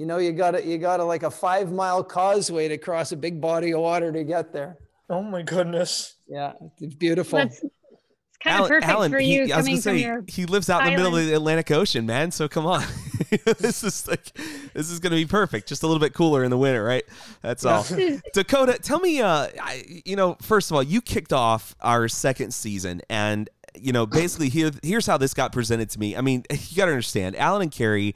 [0.00, 3.12] You know, you got to you got to like a five mile causeway to cross
[3.12, 4.78] a big body of water to get there.
[5.10, 6.14] Oh my goodness!
[6.26, 7.38] Yeah, it's beautiful.
[7.38, 10.70] That's, it's kind Alan, of perfect Alan, for you he, coming say, your He lives
[10.70, 10.94] out island.
[10.94, 12.30] in the middle of the Atlantic Ocean, man.
[12.30, 12.82] So come on,
[13.58, 14.32] this is like
[14.72, 15.68] this is going to be perfect.
[15.68, 17.04] Just a little bit cooler in the winter, right?
[17.42, 17.84] That's all.
[18.32, 22.54] Dakota, tell me, uh, I, you know, first of all, you kicked off our second
[22.54, 26.16] season, and you know, basically here here's how this got presented to me.
[26.16, 28.14] I mean, you got to understand, Alan and Carrie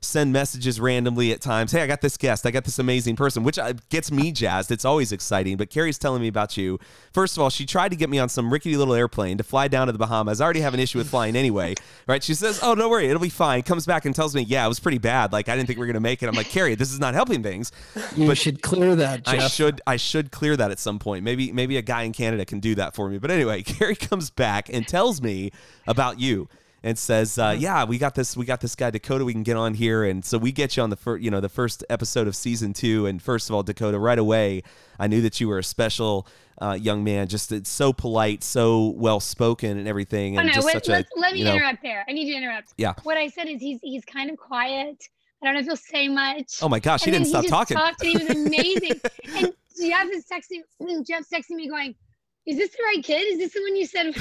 [0.00, 1.72] send messages randomly at times.
[1.72, 2.46] Hey, I got this guest.
[2.46, 4.70] I got this amazing person, which uh, gets me jazzed.
[4.70, 5.56] It's always exciting.
[5.56, 6.78] But Carrie's telling me about you.
[7.12, 9.68] First of all, she tried to get me on some rickety little airplane to fly
[9.68, 10.40] down to the Bahamas.
[10.40, 11.74] I already have an issue with flying anyway,
[12.06, 12.22] right?
[12.22, 14.68] She says, "Oh, no worry, it'll be fine." Comes back and tells me, "Yeah, it
[14.68, 15.32] was pretty bad.
[15.32, 17.14] Like I didn't think we were gonna make it." I'm like, Carrie, this is not
[17.14, 17.72] helping things.
[18.16, 19.24] You but should clear that.
[19.24, 19.34] Jeff.
[19.34, 19.80] I should.
[19.86, 21.24] I should clear that at some point.
[21.24, 23.18] Maybe maybe a guy in Canada can do that for me.
[23.18, 25.50] But anyway, Carrie comes back and tells me
[25.86, 26.48] about you
[26.82, 28.36] and says, uh, "Yeah, we got this.
[28.36, 29.24] We got this guy Dakota.
[29.24, 31.40] We can get on here." And so we get you on the first, you know,
[31.40, 33.06] the first episode of season two.
[33.06, 34.62] And first of all, Dakota, right away,
[34.98, 36.26] I knew that you were a special
[36.60, 37.28] uh, young man.
[37.28, 40.38] Just it's so polite, so well spoken, and everything.
[40.38, 42.04] And oh, no, just let, a, let me know, interrupt there.
[42.08, 42.74] I need to interrupt.
[42.76, 42.94] Yeah.
[43.02, 45.08] What I said is he's he's kind of quiet.
[45.42, 46.58] I don't know if he'll say much.
[46.62, 47.76] Oh my gosh, he didn't he stop talking.
[47.76, 49.00] Talked and he was amazing.
[49.36, 51.06] and Jeff is texting.
[51.06, 51.94] Jeff's texting me going
[52.48, 53.26] is this the right kid?
[53.26, 54.16] Is this the one you said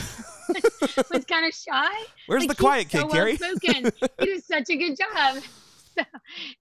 [1.12, 1.90] was kind of shy?
[2.26, 3.38] Where's like, the quiet kid, so Carrie?
[3.40, 3.56] Well
[4.20, 5.44] he did such a good job.
[5.98, 6.04] So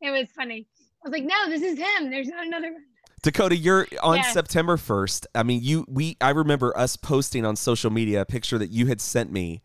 [0.01, 0.67] it was funny.
[1.05, 2.11] I was like, no, this is him.
[2.11, 2.85] There's not another one.
[3.23, 4.33] Dakota, you're on yeah.
[4.33, 5.27] September 1st.
[5.35, 8.87] I mean, you we I remember us posting on social media a picture that you
[8.87, 9.61] had sent me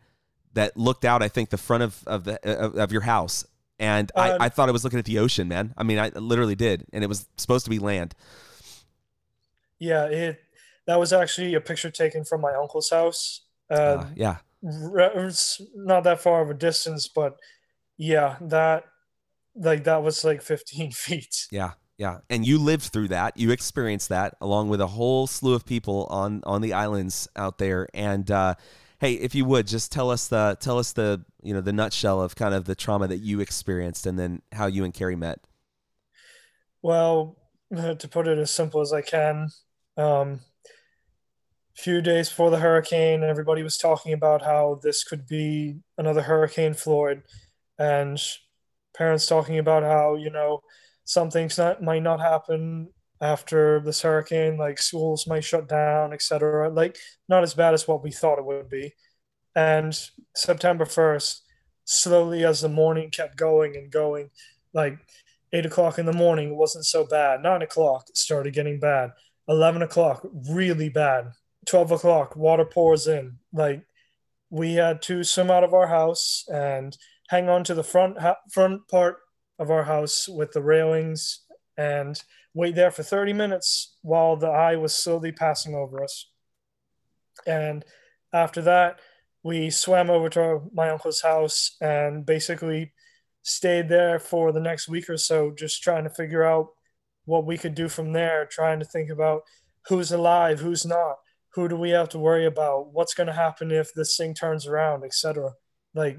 [0.52, 3.46] that looked out, I think, the front of of the of, of your house.
[3.78, 5.72] And um, I, I thought I was looking at the ocean, man.
[5.78, 6.84] I mean, I literally did.
[6.92, 8.14] And it was supposed to be land.
[9.78, 10.38] Yeah, it
[10.86, 13.42] that was actually a picture taken from my uncle's house.
[13.70, 17.36] Uh, uh, yeah, it's not that far of a distance, but
[17.96, 18.84] yeah, that
[19.54, 21.46] like that was like 15 feet.
[21.50, 23.36] Yeah, yeah, and you lived through that.
[23.36, 27.58] You experienced that along with a whole slew of people on on the islands out
[27.58, 27.88] there.
[27.94, 28.54] And uh,
[29.00, 32.20] hey, if you would just tell us the tell us the you know the nutshell
[32.20, 35.40] of kind of the trauma that you experienced, and then how you and Carrie met.
[36.82, 37.36] Well,
[37.70, 39.48] to put it as simple as I can,
[39.96, 40.40] um,
[41.76, 46.74] few days before the hurricane, everybody was talking about how this could be another Hurricane
[46.74, 47.22] Floyd,
[47.78, 48.20] and
[48.94, 50.60] parents talking about how you know
[51.04, 52.88] some things not, might not happen
[53.20, 56.68] after this hurricane, like schools might shut down, etc.
[56.68, 58.94] Like not as bad as what we thought it would be.
[59.54, 59.98] And
[60.34, 61.40] September 1st,
[61.84, 64.30] slowly as the morning kept going and going,
[64.74, 64.98] like
[65.52, 67.42] eight o'clock in the morning, wasn't so bad.
[67.42, 69.12] Nine o'clock started getting bad.
[69.48, 71.32] 11 o'clock, really bad.
[71.66, 73.38] 12 o'clock, water pours in.
[73.52, 73.84] Like
[74.50, 76.96] we had to swim out of our house and
[77.28, 78.18] hang on to the front
[78.50, 79.18] front part
[79.58, 81.40] of our house with the railings
[81.76, 82.22] and
[82.54, 86.28] wait there for 30 minutes while the eye was slowly passing over us.
[87.46, 87.84] And
[88.32, 89.00] after that,
[89.42, 92.92] we swam over to my uncle's house and basically
[93.42, 96.68] stayed there for the next week or so, just trying to figure out
[97.24, 99.42] what we could do from there, trying to think about
[99.88, 101.16] who's alive, who's not,
[101.54, 104.66] who do we have to worry about, what's going to happen if this thing turns
[104.66, 105.52] around, etc.
[105.94, 106.18] Like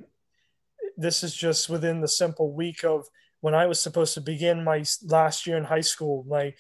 [0.97, 3.07] this is just within the simple week of
[3.41, 6.53] when I was supposed to begin my last year in high school, my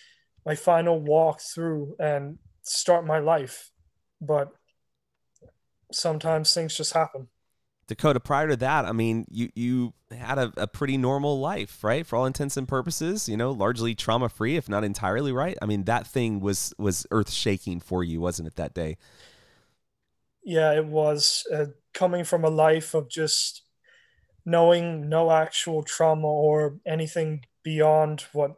[0.45, 3.69] my final walk through and start my life.
[4.19, 4.49] But
[5.91, 7.27] sometimes things just happen.
[7.95, 12.07] Dakota, prior to that, I mean, you you had a, a pretty normal life, right?
[12.07, 15.55] For all intents and purposes, you know, largely trauma free, if not entirely, right?
[15.61, 18.97] I mean, that thing was was earth shaking for you, wasn't it, that day?
[20.43, 21.45] Yeah, it was.
[21.53, 23.61] Uh, coming from a life of just
[24.43, 28.55] knowing no actual trauma or anything beyond what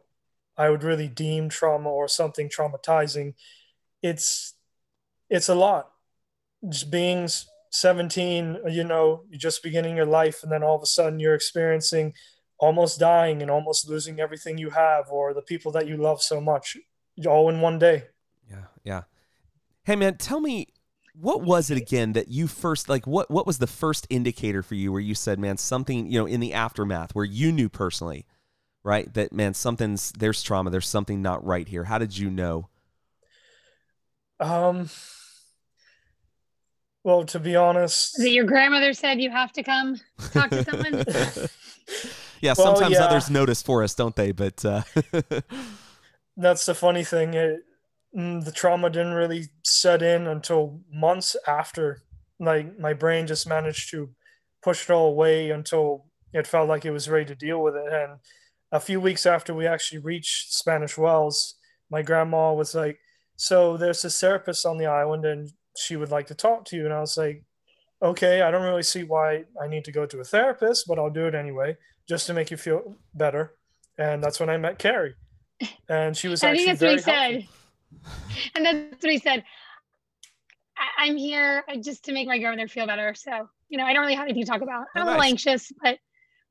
[0.56, 3.34] I would really deem trauma or something traumatizing,
[4.02, 4.54] it's
[5.28, 5.90] it's a lot.
[6.66, 7.28] Just being
[7.80, 11.34] 17, you know, you're just beginning your life, and then all of a sudden you're
[11.34, 12.14] experiencing
[12.58, 16.40] almost dying and almost losing everything you have or the people that you love so
[16.40, 16.76] much
[17.26, 18.04] all in one day.
[18.50, 19.02] Yeah, yeah.
[19.84, 20.68] Hey man, tell me
[21.20, 24.74] what was it again that you first like what what was the first indicator for
[24.74, 28.26] you where you said man something you know in the aftermath where you knew personally
[28.82, 32.68] right that man something's there's trauma there's something not right here how did you know
[34.40, 34.90] um
[37.06, 39.98] well to be honest that your grandmother said you have to come
[40.32, 40.92] talk to someone
[42.42, 43.04] yeah well, sometimes yeah.
[43.04, 44.82] others notice for us don't they but uh
[46.36, 47.60] that's the funny thing it,
[48.16, 52.02] Mm, the trauma didn't really set in until months after.
[52.40, 54.10] Like my brain just managed to
[54.62, 57.92] push it all away until it felt like it was ready to deal with it.
[57.92, 58.18] And
[58.72, 61.56] a few weeks after we actually reached Spanish Wells,
[61.90, 62.98] my grandma was like,
[63.36, 66.84] "So there's a therapist on the island, and she would like to talk to you."
[66.84, 67.44] And I was like,
[68.02, 71.10] "Okay, I don't really see why I need to go to a therapist, but I'll
[71.10, 71.76] do it anyway,
[72.08, 73.54] just to make you feel better."
[73.98, 75.14] And that's when I met Carrie,
[75.88, 77.48] and she was I think that's what he said
[78.54, 79.44] and that's what he said.
[80.98, 83.14] I- am here uh, just to make my grandmother feel better.
[83.14, 84.86] So, you know, I don't really have anything to talk about.
[84.88, 85.98] Oh, I'm a little anxious, but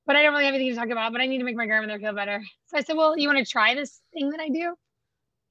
[0.08, 1.66] but I don't really have anything to talk about, but I need to make my
[1.66, 2.44] grandmother feel better.
[2.68, 4.76] So I said, Well, you want to try this thing that I do?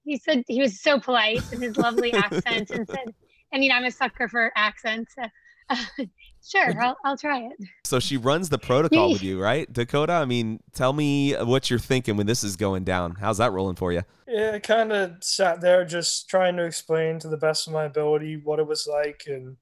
[0.05, 3.15] He said he was so polite in his lovely accent and said,
[3.55, 5.15] and you know, I'm a sucker for accents.
[5.15, 5.23] So,
[5.71, 5.77] uh,
[6.47, 7.69] sure, I'll, I'll try it.
[7.85, 11.79] so she runs the protocol with you right dakota i mean tell me what you're
[11.79, 15.23] thinking when this is going down how's that rolling for you Yeah, I kind of
[15.25, 18.87] sat there just trying to explain to the best of my ability what it was
[18.87, 19.57] like and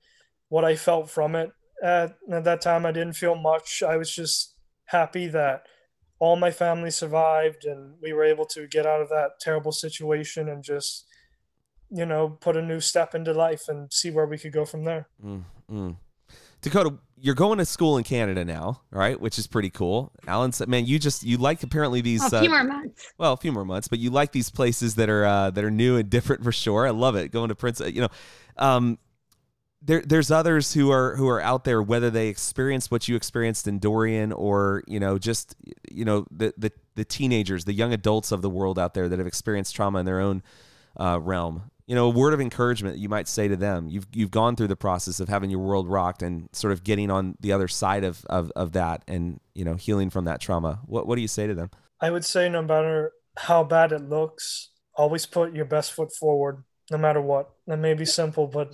[0.48, 1.50] what I felt from it.
[1.82, 3.82] At, at that time, I didn't feel much.
[3.82, 4.54] I was just
[4.86, 5.66] happy that
[6.20, 10.48] all my family survived and we were able to get out of that terrible situation
[10.48, 11.06] and just,
[11.92, 14.84] you know, put a new step into life and see where we could go from
[14.84, 15.08] there.
[15.24, 15.96] Mm, mm.
[16.62, 19.20] Dakota, you're going to school in Canada now, right?
[19.20, 20.12] Which is pretty cool.
[20.26, 23.12] Alan said, "Man, you just you like apparently these a few more months.
[23.18, 25.70] well, a few more months, but you like these places that are uh, that are
[25.70, 26.86] new and different for sure.
[26.86, 27.80] I love it going to Prince.
[27.80, 28.08] You know,
[28.56, 28.98] um,
[29.82, 33.66] there there's others who are who are out there, whether they experienced what you experienced
[33.66, 35.56] in Dorian or you know just
[35.90, 39.18] you know the the the teenagers, the young adults of the world out there that
[39.18, 40.42] have experienced trauma in their own
[40.96, 41.70] uh, realm.
[41.92, 43.86] You know, a word of encouragement you might say to them.
[43.90, 47.10] You've you've gone through the process of having your world rocked and sort of getting
[47.10, 50.80] on the other side of of, of that and you know healing from that trauma.
[50.86, 51.68] What what do you say to them?
[52.00, 56.64] I would say no matter how bad it looks, always put your best foot forward,
[56.90, 57.50] no matter what.
[57.66, 58.72] That may be simple, but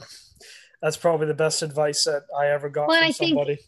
[0.81, 3.59] that's probably the best advice that I ever got Well, from and I think- somebody.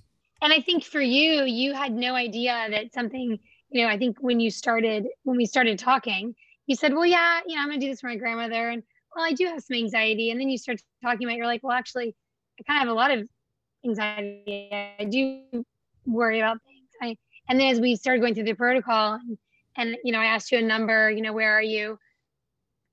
[0.43, 3.37] And I think for you, you had no idea that something,
[3.71, 6.37] you know, I think when you started, when we started talking,
[6.69, 8.71] you said, well, yeah, you know, I'm going to do this for my grandmother.
[8.71, 8.85] And
[9.15, 10.31] well, I do have some anxiety.
[10.31, 12.15] And then you start talking about, you're like, well, actually,
[12.59, 13.29] I kind of have a lot of
[13.85, 14.71] anxiety.
[14.73, 15.65] I do
[16.07, 16.89] worry about things.
[17.03, 17.17] I,
[17.49, 19.39] and then as we started going through the protocol and,
[19.77, 21.99] and, you know, I asked you a number, you know, where are you?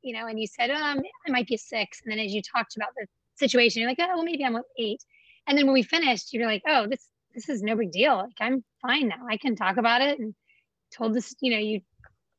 [0.01, 2.01] You know, and you said, um, I might be a six.
[2.03, 5.03] And then as you talked about the situation, you're like, oh, well, maybe I'm eight.
[5.47, 8.17] And then when we finished, you're like, oh, this this is no big deal.
[8.17, 9.27] Like I'm fine now.
[9.29, 10.19] I can talk about it.
[10.19, 10.33] And
[10.91, 11.81] told this, you know, you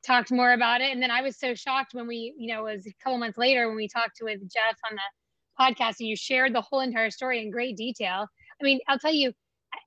[0.05, 0.93] talked more about it.
[0.93, 3.39] And then I was so shocked when we, you know, it was a couple months
[3.39, 7.11] later when we talked with Jeff on the podcast and you shared the whole entire
[7.11, 8.27] story in great detail.
[8.61, 9.33] I mean, I'll tell you,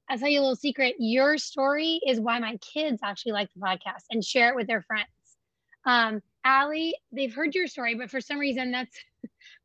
[0.09, 0.95] I'll tell you a little secret.
[0.99, 4.81] Your story is why my kids actually like the podcast and share it with their
[4.81, 5.07] friends.
[5.85, 8.97] Um, Allie, they've heard your story, but for some reason that's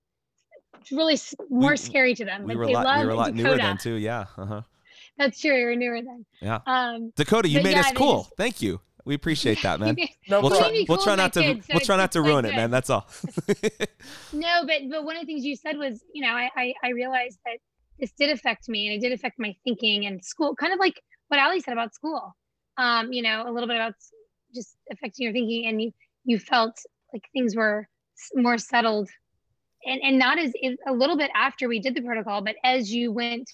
[0.92, 1.18] really
[1.50, 2.44] more we, scary to them.
[2.44, 3.42] We were, lot, we were a lot Dakota.
[3.42, 3.94] newer then too.
[3.94, 4.26] Yeah.
[4.36, 4.62] Uh-huh.
[5.18, 5.56] That's true.
[5.56, 6.26] You're newer then.
[6.40, 6.60] Yeah.
[6.66, 8.24] Um, Dakota, you made yeah, us cool.
[8.24, 8.80] Just, Thank you.
[9.06, 9.96] We appreciate that, man.
[10.28, 12.52] no, we'll, try, we'll try not to kids, so we'll try not to ruin like
[12.52, 12.72] it, man.
[12.72, 13.08] That's all.
[14.32, 16.88] no, but but one of the things you said was, you know, I, I I
[16.90, 17.58] realized that
[18.00, 21.00] this did affect me and it did affect my thinking and school, kind of like
[21.28, 22.34] what Allie said about school.
[22.78, 23.94] Um, you know, a little bit about
[24.52, 25.92] just affecting your thinking and you
[26.24, 26.76] you felt
[27.12, 27.88] like things were
[28.34, 29.08] more settled
[29.84, 30.52] and and not as
[30.88, 33.48] a little bit after we did the protocol, but as you went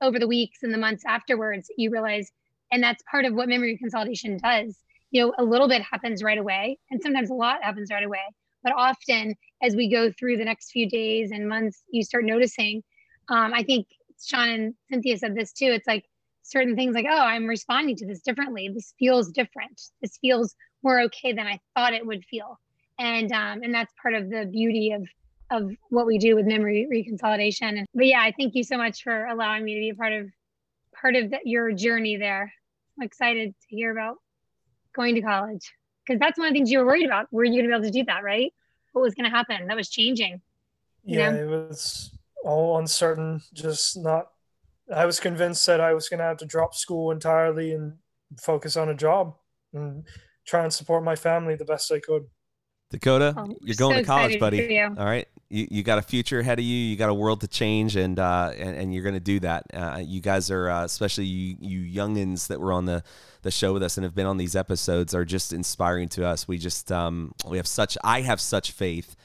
[0.00, 2.32] over the weeks and the months afterwards, you realize
[2.72, 4.76] and that's part of what memory consolidation does.
[5.10, 8.20] You know a little bit happens right away and sometimes a lot happens right away.
[8.62, 12.82] But often as we go through the next few days and months you start noticing
[13.28, 13.86] um, i think
[14.22, 16.04] sean and cynthia said this too it's like
[16.42, 18.70] certain things like oh i'm responding to this differently.
[18.72, 19.80] This feels different.
[20.00, 22.58] This feels more okay than i thought it would feel.
[22.98, 25.06] And um, and that's part of the beauty of
[25.50, 27.84] of what we do with memory reconsolidation.
[27.94, 30.28] But yeah i thank you so much for allowing me to be a part of
[31.00, 32.52] part of the, your journey there.
[32.98, 34.16] I'm excited to hear about
[34.94, 35.72] going to college
[36.06, 37.32] because that's one of the things you were worried about.
[37.32, 38.52] Were you going to be able to do that, right?
[38.92, 39.66] What was going to happen?
[39.66, 40.40] That was changing.
[41.04, 41.42] Yeah, know?
[41.42, 42.12] it was
[42.44, 43.42] all uncertain.
[43.52, 44.28] Just not.
[44.92, 47.94] I was convinced that I was going to have to drop school entirely and
[48.40, 49.34] focus on a job
[49.74, 50.04] and
[50.46, 52.24] try and support my family the best I could.
[52.90, 54.80] Dakota, oh, you're going so to college, buddy.
[54.80, 56.76] All right you, you got a future ahead of you.
[56.76, 59.64] You got a world to change, and uh, and, and you're going to do that.
[59.72, 63.02] Uh, you guys are, uh, especially you, you youngins that were on the,
[63.42, 66.48] the show with us and have been on these episodes, are just inspiring to us.
[66.48, 69.16] We just um, we have such I have such faith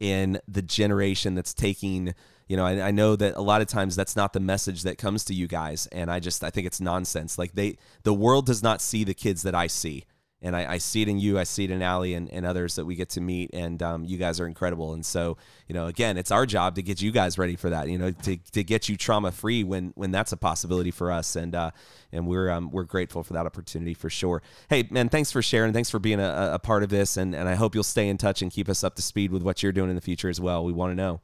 [0.00, 2.14] in the generation that's taking.
[2.48, 4.96] You know, I, I know that a lot of times that's not the message that
[4.96, 7.38] comes to you guys, and I just I think it's nonsense.
[7.38, 10.06] Like they, the world does not see the kids that I see
[10.40, 11.38] and I, I, see it in you.
[11.38, 14.04] I see it in Allie and, and others that we get to meet, and um,
[14.04, 14.94] you guys are incredible.
[14.94, 15.36] And so,
[15.66, 17.88] you know, again, it's our job to get you guys ready for that.
[17.88, 21.34] You know, to, to get you trauma free when when that's a possibility for us,
[21.34, 21.72] and uh,
[22.12, 24.42] and we're um, we're grateful for that opportunity for sure.
[24.68, 25.72] Hey, man, thanks for sharing.
[25.72, 28.16] Thanks for being a, a part of this, and and I hope you'll stay in
[28.16, 30.40] touch and keep us up to speed with what you're doing in the future as
[30.40, 30.64] well.
[30.64, 31.20] We want to know.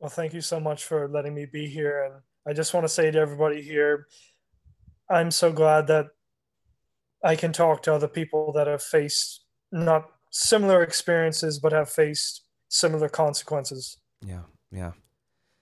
[0.00, 2.14] Well, thank you so much for letting me be here, and
[2.46, 4.06] I just want to say to everybody here,
[5.10, 6.06] I'm so glad that
[7.24, 12.44] I can talk to other people that have faced not similar experiences, but have faced
[12.68, 13.98] similar consequences.
[14.24, 14.92] Yeah, yeah.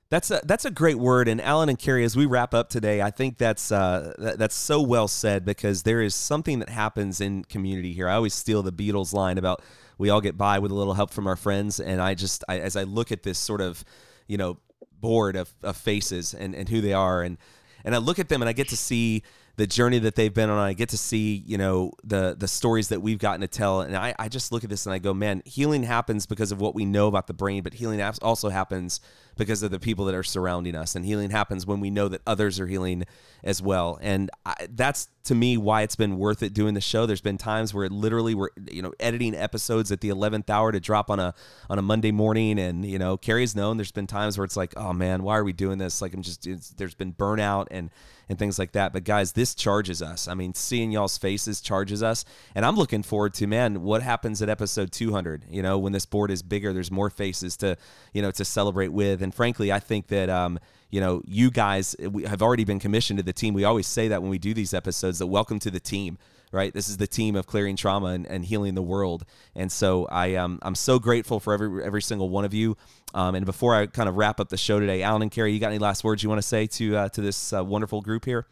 [0.08, 3.02] That's a that's a great word, and Alan and Carrie, as we wrap up today,
[3.02, 7.20] I think that's uh, that, that's so well said because there is something that happens
[7.20, 8.08] in community here.
[8.08, 9.62] I always steal the Beatles line about
[9.98, 12.60] we all get by with a little help from our friends, and I just I,
[12.60, 13.84] as I look at this sort of
[14.28, 14.58] you know
[14.92, 17.36] board of, of faces and, and who they are, and
[17.84, 19.24] and I look at them and I get to see
[19.56, 20.58] the journey that they've been on.
[20.58, 23.80] I get to see, you know, the the stories that we've gotten to tell.
[23.80, 26.60] And I, I just look at this and I go, man, healing happens because of
[26.60, 29.00] what we know about the brain, but healing also happens
[29.36, 30.94] because of the people that are surrounding us.
[30.94, 33.04] And healing happens when we know that others are healing
[33.42, 33.98] as well.
[34.02, 37.04] And I, that's to me why it's been worth it doing the show.
[37.04, 40.72] There's been times where it literally we're you know editing episodes at the 11th hour
[40.72, 41.34] to drop on a
[41.68, 43.76] on a Monday morning, and you know Carrie's known.
[43.76, 46.00] There's been times where it's like, oh man, why are we doing this?
[46.00, 46.46] Like I'm just
[46.76, 47.90] there's been burnout and
[48.28, 48.92] and things like that.
[48.92, 50.28] But guys, this charges us.
[50.28, 52.24] I mean, seeing y'all's faces charges us,
[52.54, 55.44] and I'm looking forward to man, what happens at episode 200?
[55.48, 57.76] You know, when this board is bigger, there's more faces to
[58.12, 60.58] you know to celebrate with, and frankly, I think that um,
[60.90, 63.54] you know, you guys have already been commissioned to the team.
[63.54, 66.18] We always say that when we do these episodes that welcome to the team
[66.52, 66.72] right?
[66.72, 69.24] This is the team of clearing trauma and, and healing the world.
[69.54, 72.76] And so I um, I'm so grateful for every every single one of you.
[73.14, 75.60] Um, and before I kind of wrap up the show today, Alan and Carrie, you
[75.60, 78.24] got any last words you want to say to uh, to this uh, wonderful group
[78.24, 78.46] here?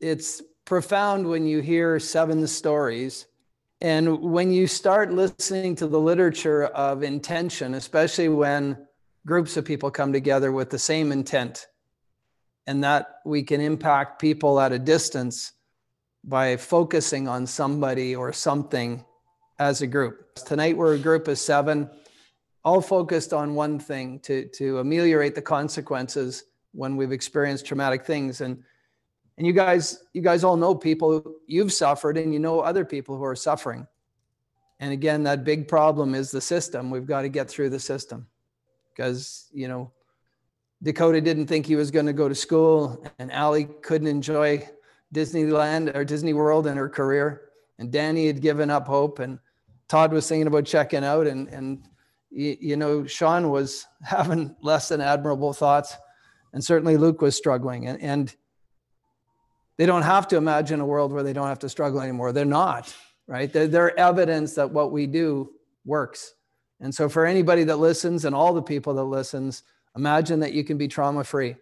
[0.00, 3.26] It's profound when you hear seven stories.
[3.82, 8.86] And when you start listening to the literature of intention, especially when
[9.24, 11.66] groups of people come together with the same intent,
[12.66, 15.52] and that we can impact people at a distance
[16.24, 19.04] by focusing on somebody or something
[19.58, 20.34] as a group.
[20.34, 21.88] Tonight, we're a group of seven,
[22.64, 28.40] all focused on one thing to, to ameliorate the consequences when we've experienced traumatic things.
[28.40, 28.62] And,
[29.38, 33.16] and you guys, you guys all know people you've suffered and you know other people
[33.16, 33.86] who are suffering.
[34.78, 36.90] And again, that big problem is the system.
[36.90, 38.26] We've got to get through the system
[38.94, 39.92] because, you know,
[40.82, 44.66] Dakota didn't think he was going to go to school, and Allie couldn't enjoy
[45.14, 47.42] Disneyland or Disney World in her career.
[47.78, 49.38] and Danny had given up hope, and
[49.88, 51.82] Todd was thinking about checking out, and and
[52.30, 55.96] you, know Sean was having less than admirable thoughts,
[56.52, 58.36] and certainly Luke was struggling, and and
[59.80, 62.32] they don't have to imagine a world where they don't have to struggle anymore.
[62.32, 62.94] They're not,
[63.26, 63.50] right?
[63.50, 65.52] They're, they're evidence that what we do
[65.86, 66.34] works.
[66.80, 69.62] And so for anybody that listens and all the people that listens,
[69.96, 71.56] imagine that you can be trauma free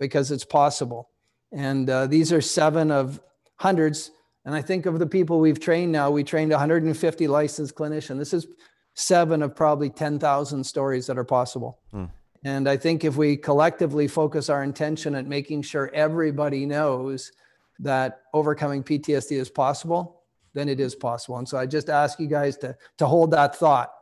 [0.00, 1.08] because it's possible.
[1.52, 3.20] And uh, these are seven of
[3.56, 4.10] hundreds.
[4.44, 8.18] And I think of the people we've trained now, we trained 150 licensed clinicians.
[8.18, 8.46] This is
[8.94, 11.78] seven of probably 10,000 stories that are possible.
[11.90, 12.06] Hmm.
[12.44, 17.30] And I think if we collectively focus our intention at making sure everybody knows
[17.78, 20.22] that overcoming PTSD is possible,
[20.54, 21.38] then it is possible.
[21.38, 23.92] And so I just ask you guys to, to hold that thought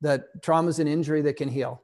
[0.00, 1.82] that trauma is an injury that can heal.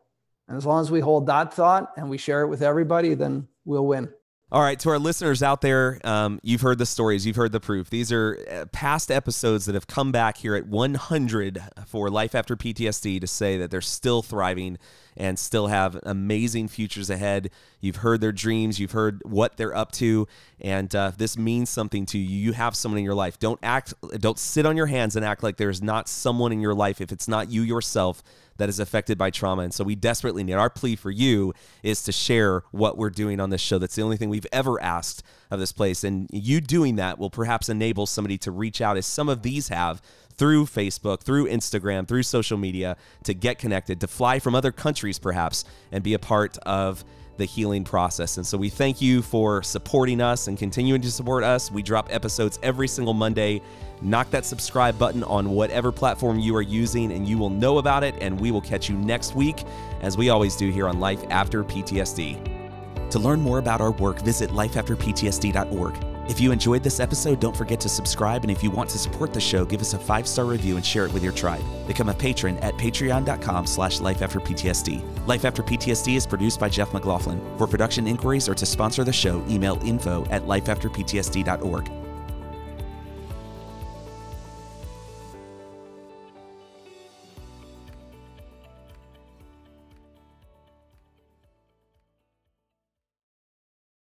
[0.52, 3.48] And as long as we hold that thought and we share it with everybody, then
[3.64, 4.10] we'll win.
[4.50, 7.58] All right, to our listeners out there, um, you've heard the stories, you've heard the
[7.58, 7.88] proof.
[7.88, 12.54] These are uh, past episodes that have come back here at 100 for Life After
[12.54, 14.76] PTSD to say that they're still thriving
[15.16, 17.50] and still have amazing futures ahead.
[17.80, 20.28] You've heard their dreams, you've heard what they're up to,
[20.60, 22.38] and uh, this means something to you.
[22.38, 23.38] You have someone in your life.
[23.38, 26.74] Don't act, don't sit on your hands and act like there's not someone in your
[26.74, 28.22] life if it's not you yourself
[28.58, 29.62] that is affected by trauma.
[29.62, 33.40] And so we desperately need our plea for you is to share what we're doing
[33.40, 33.78] on this show.
[33.78, 36.04] That's the only thing we've ever asked of this place.
[36.04, 39.68] And you doing that will perhaps enable somebody to reach out, as some of these
[39.68, 40.02] have
[40.36, 45.18] through Facebook, through Instagram, through social media to get connected, to fly from other countries
[45.18, 47.04] perhaps, and be a part of
[47.38, 48.36] the healing process.
[48.36, 51.70] And so we thank you for supporting us and continuing to support us.
[51.70, 53.62] We drop episodes every single Monday.
[54.02, 58.04] Knock that subscribe button on whatever platform you are using, and you will know about
[58.04, 58.14] it.
[58.20, 59.64] And we will catch you next week,
[60.00, 63.10] as we always do here on Life After PTSD.
[63.10, 66.11] To learn more about our work, visit lifeafterptsd.org.
[66.32, 68.42] If you enjoyed this episode, don't forget to subscribe.
[68.42, 70.84] And if you want to support the show, give us a five star review and
[70.84, 71.62] share it with your tribe.
[71.86, 75.26] Become a patron at patreon.com slash lifeafterptsd.
[75.26, 77.38] Life After PTSD is produced by Jeff McLaughlin.
[77.58, 81.90] For production inquiries or to sponsor the show, email info at lifeafterptsd.org.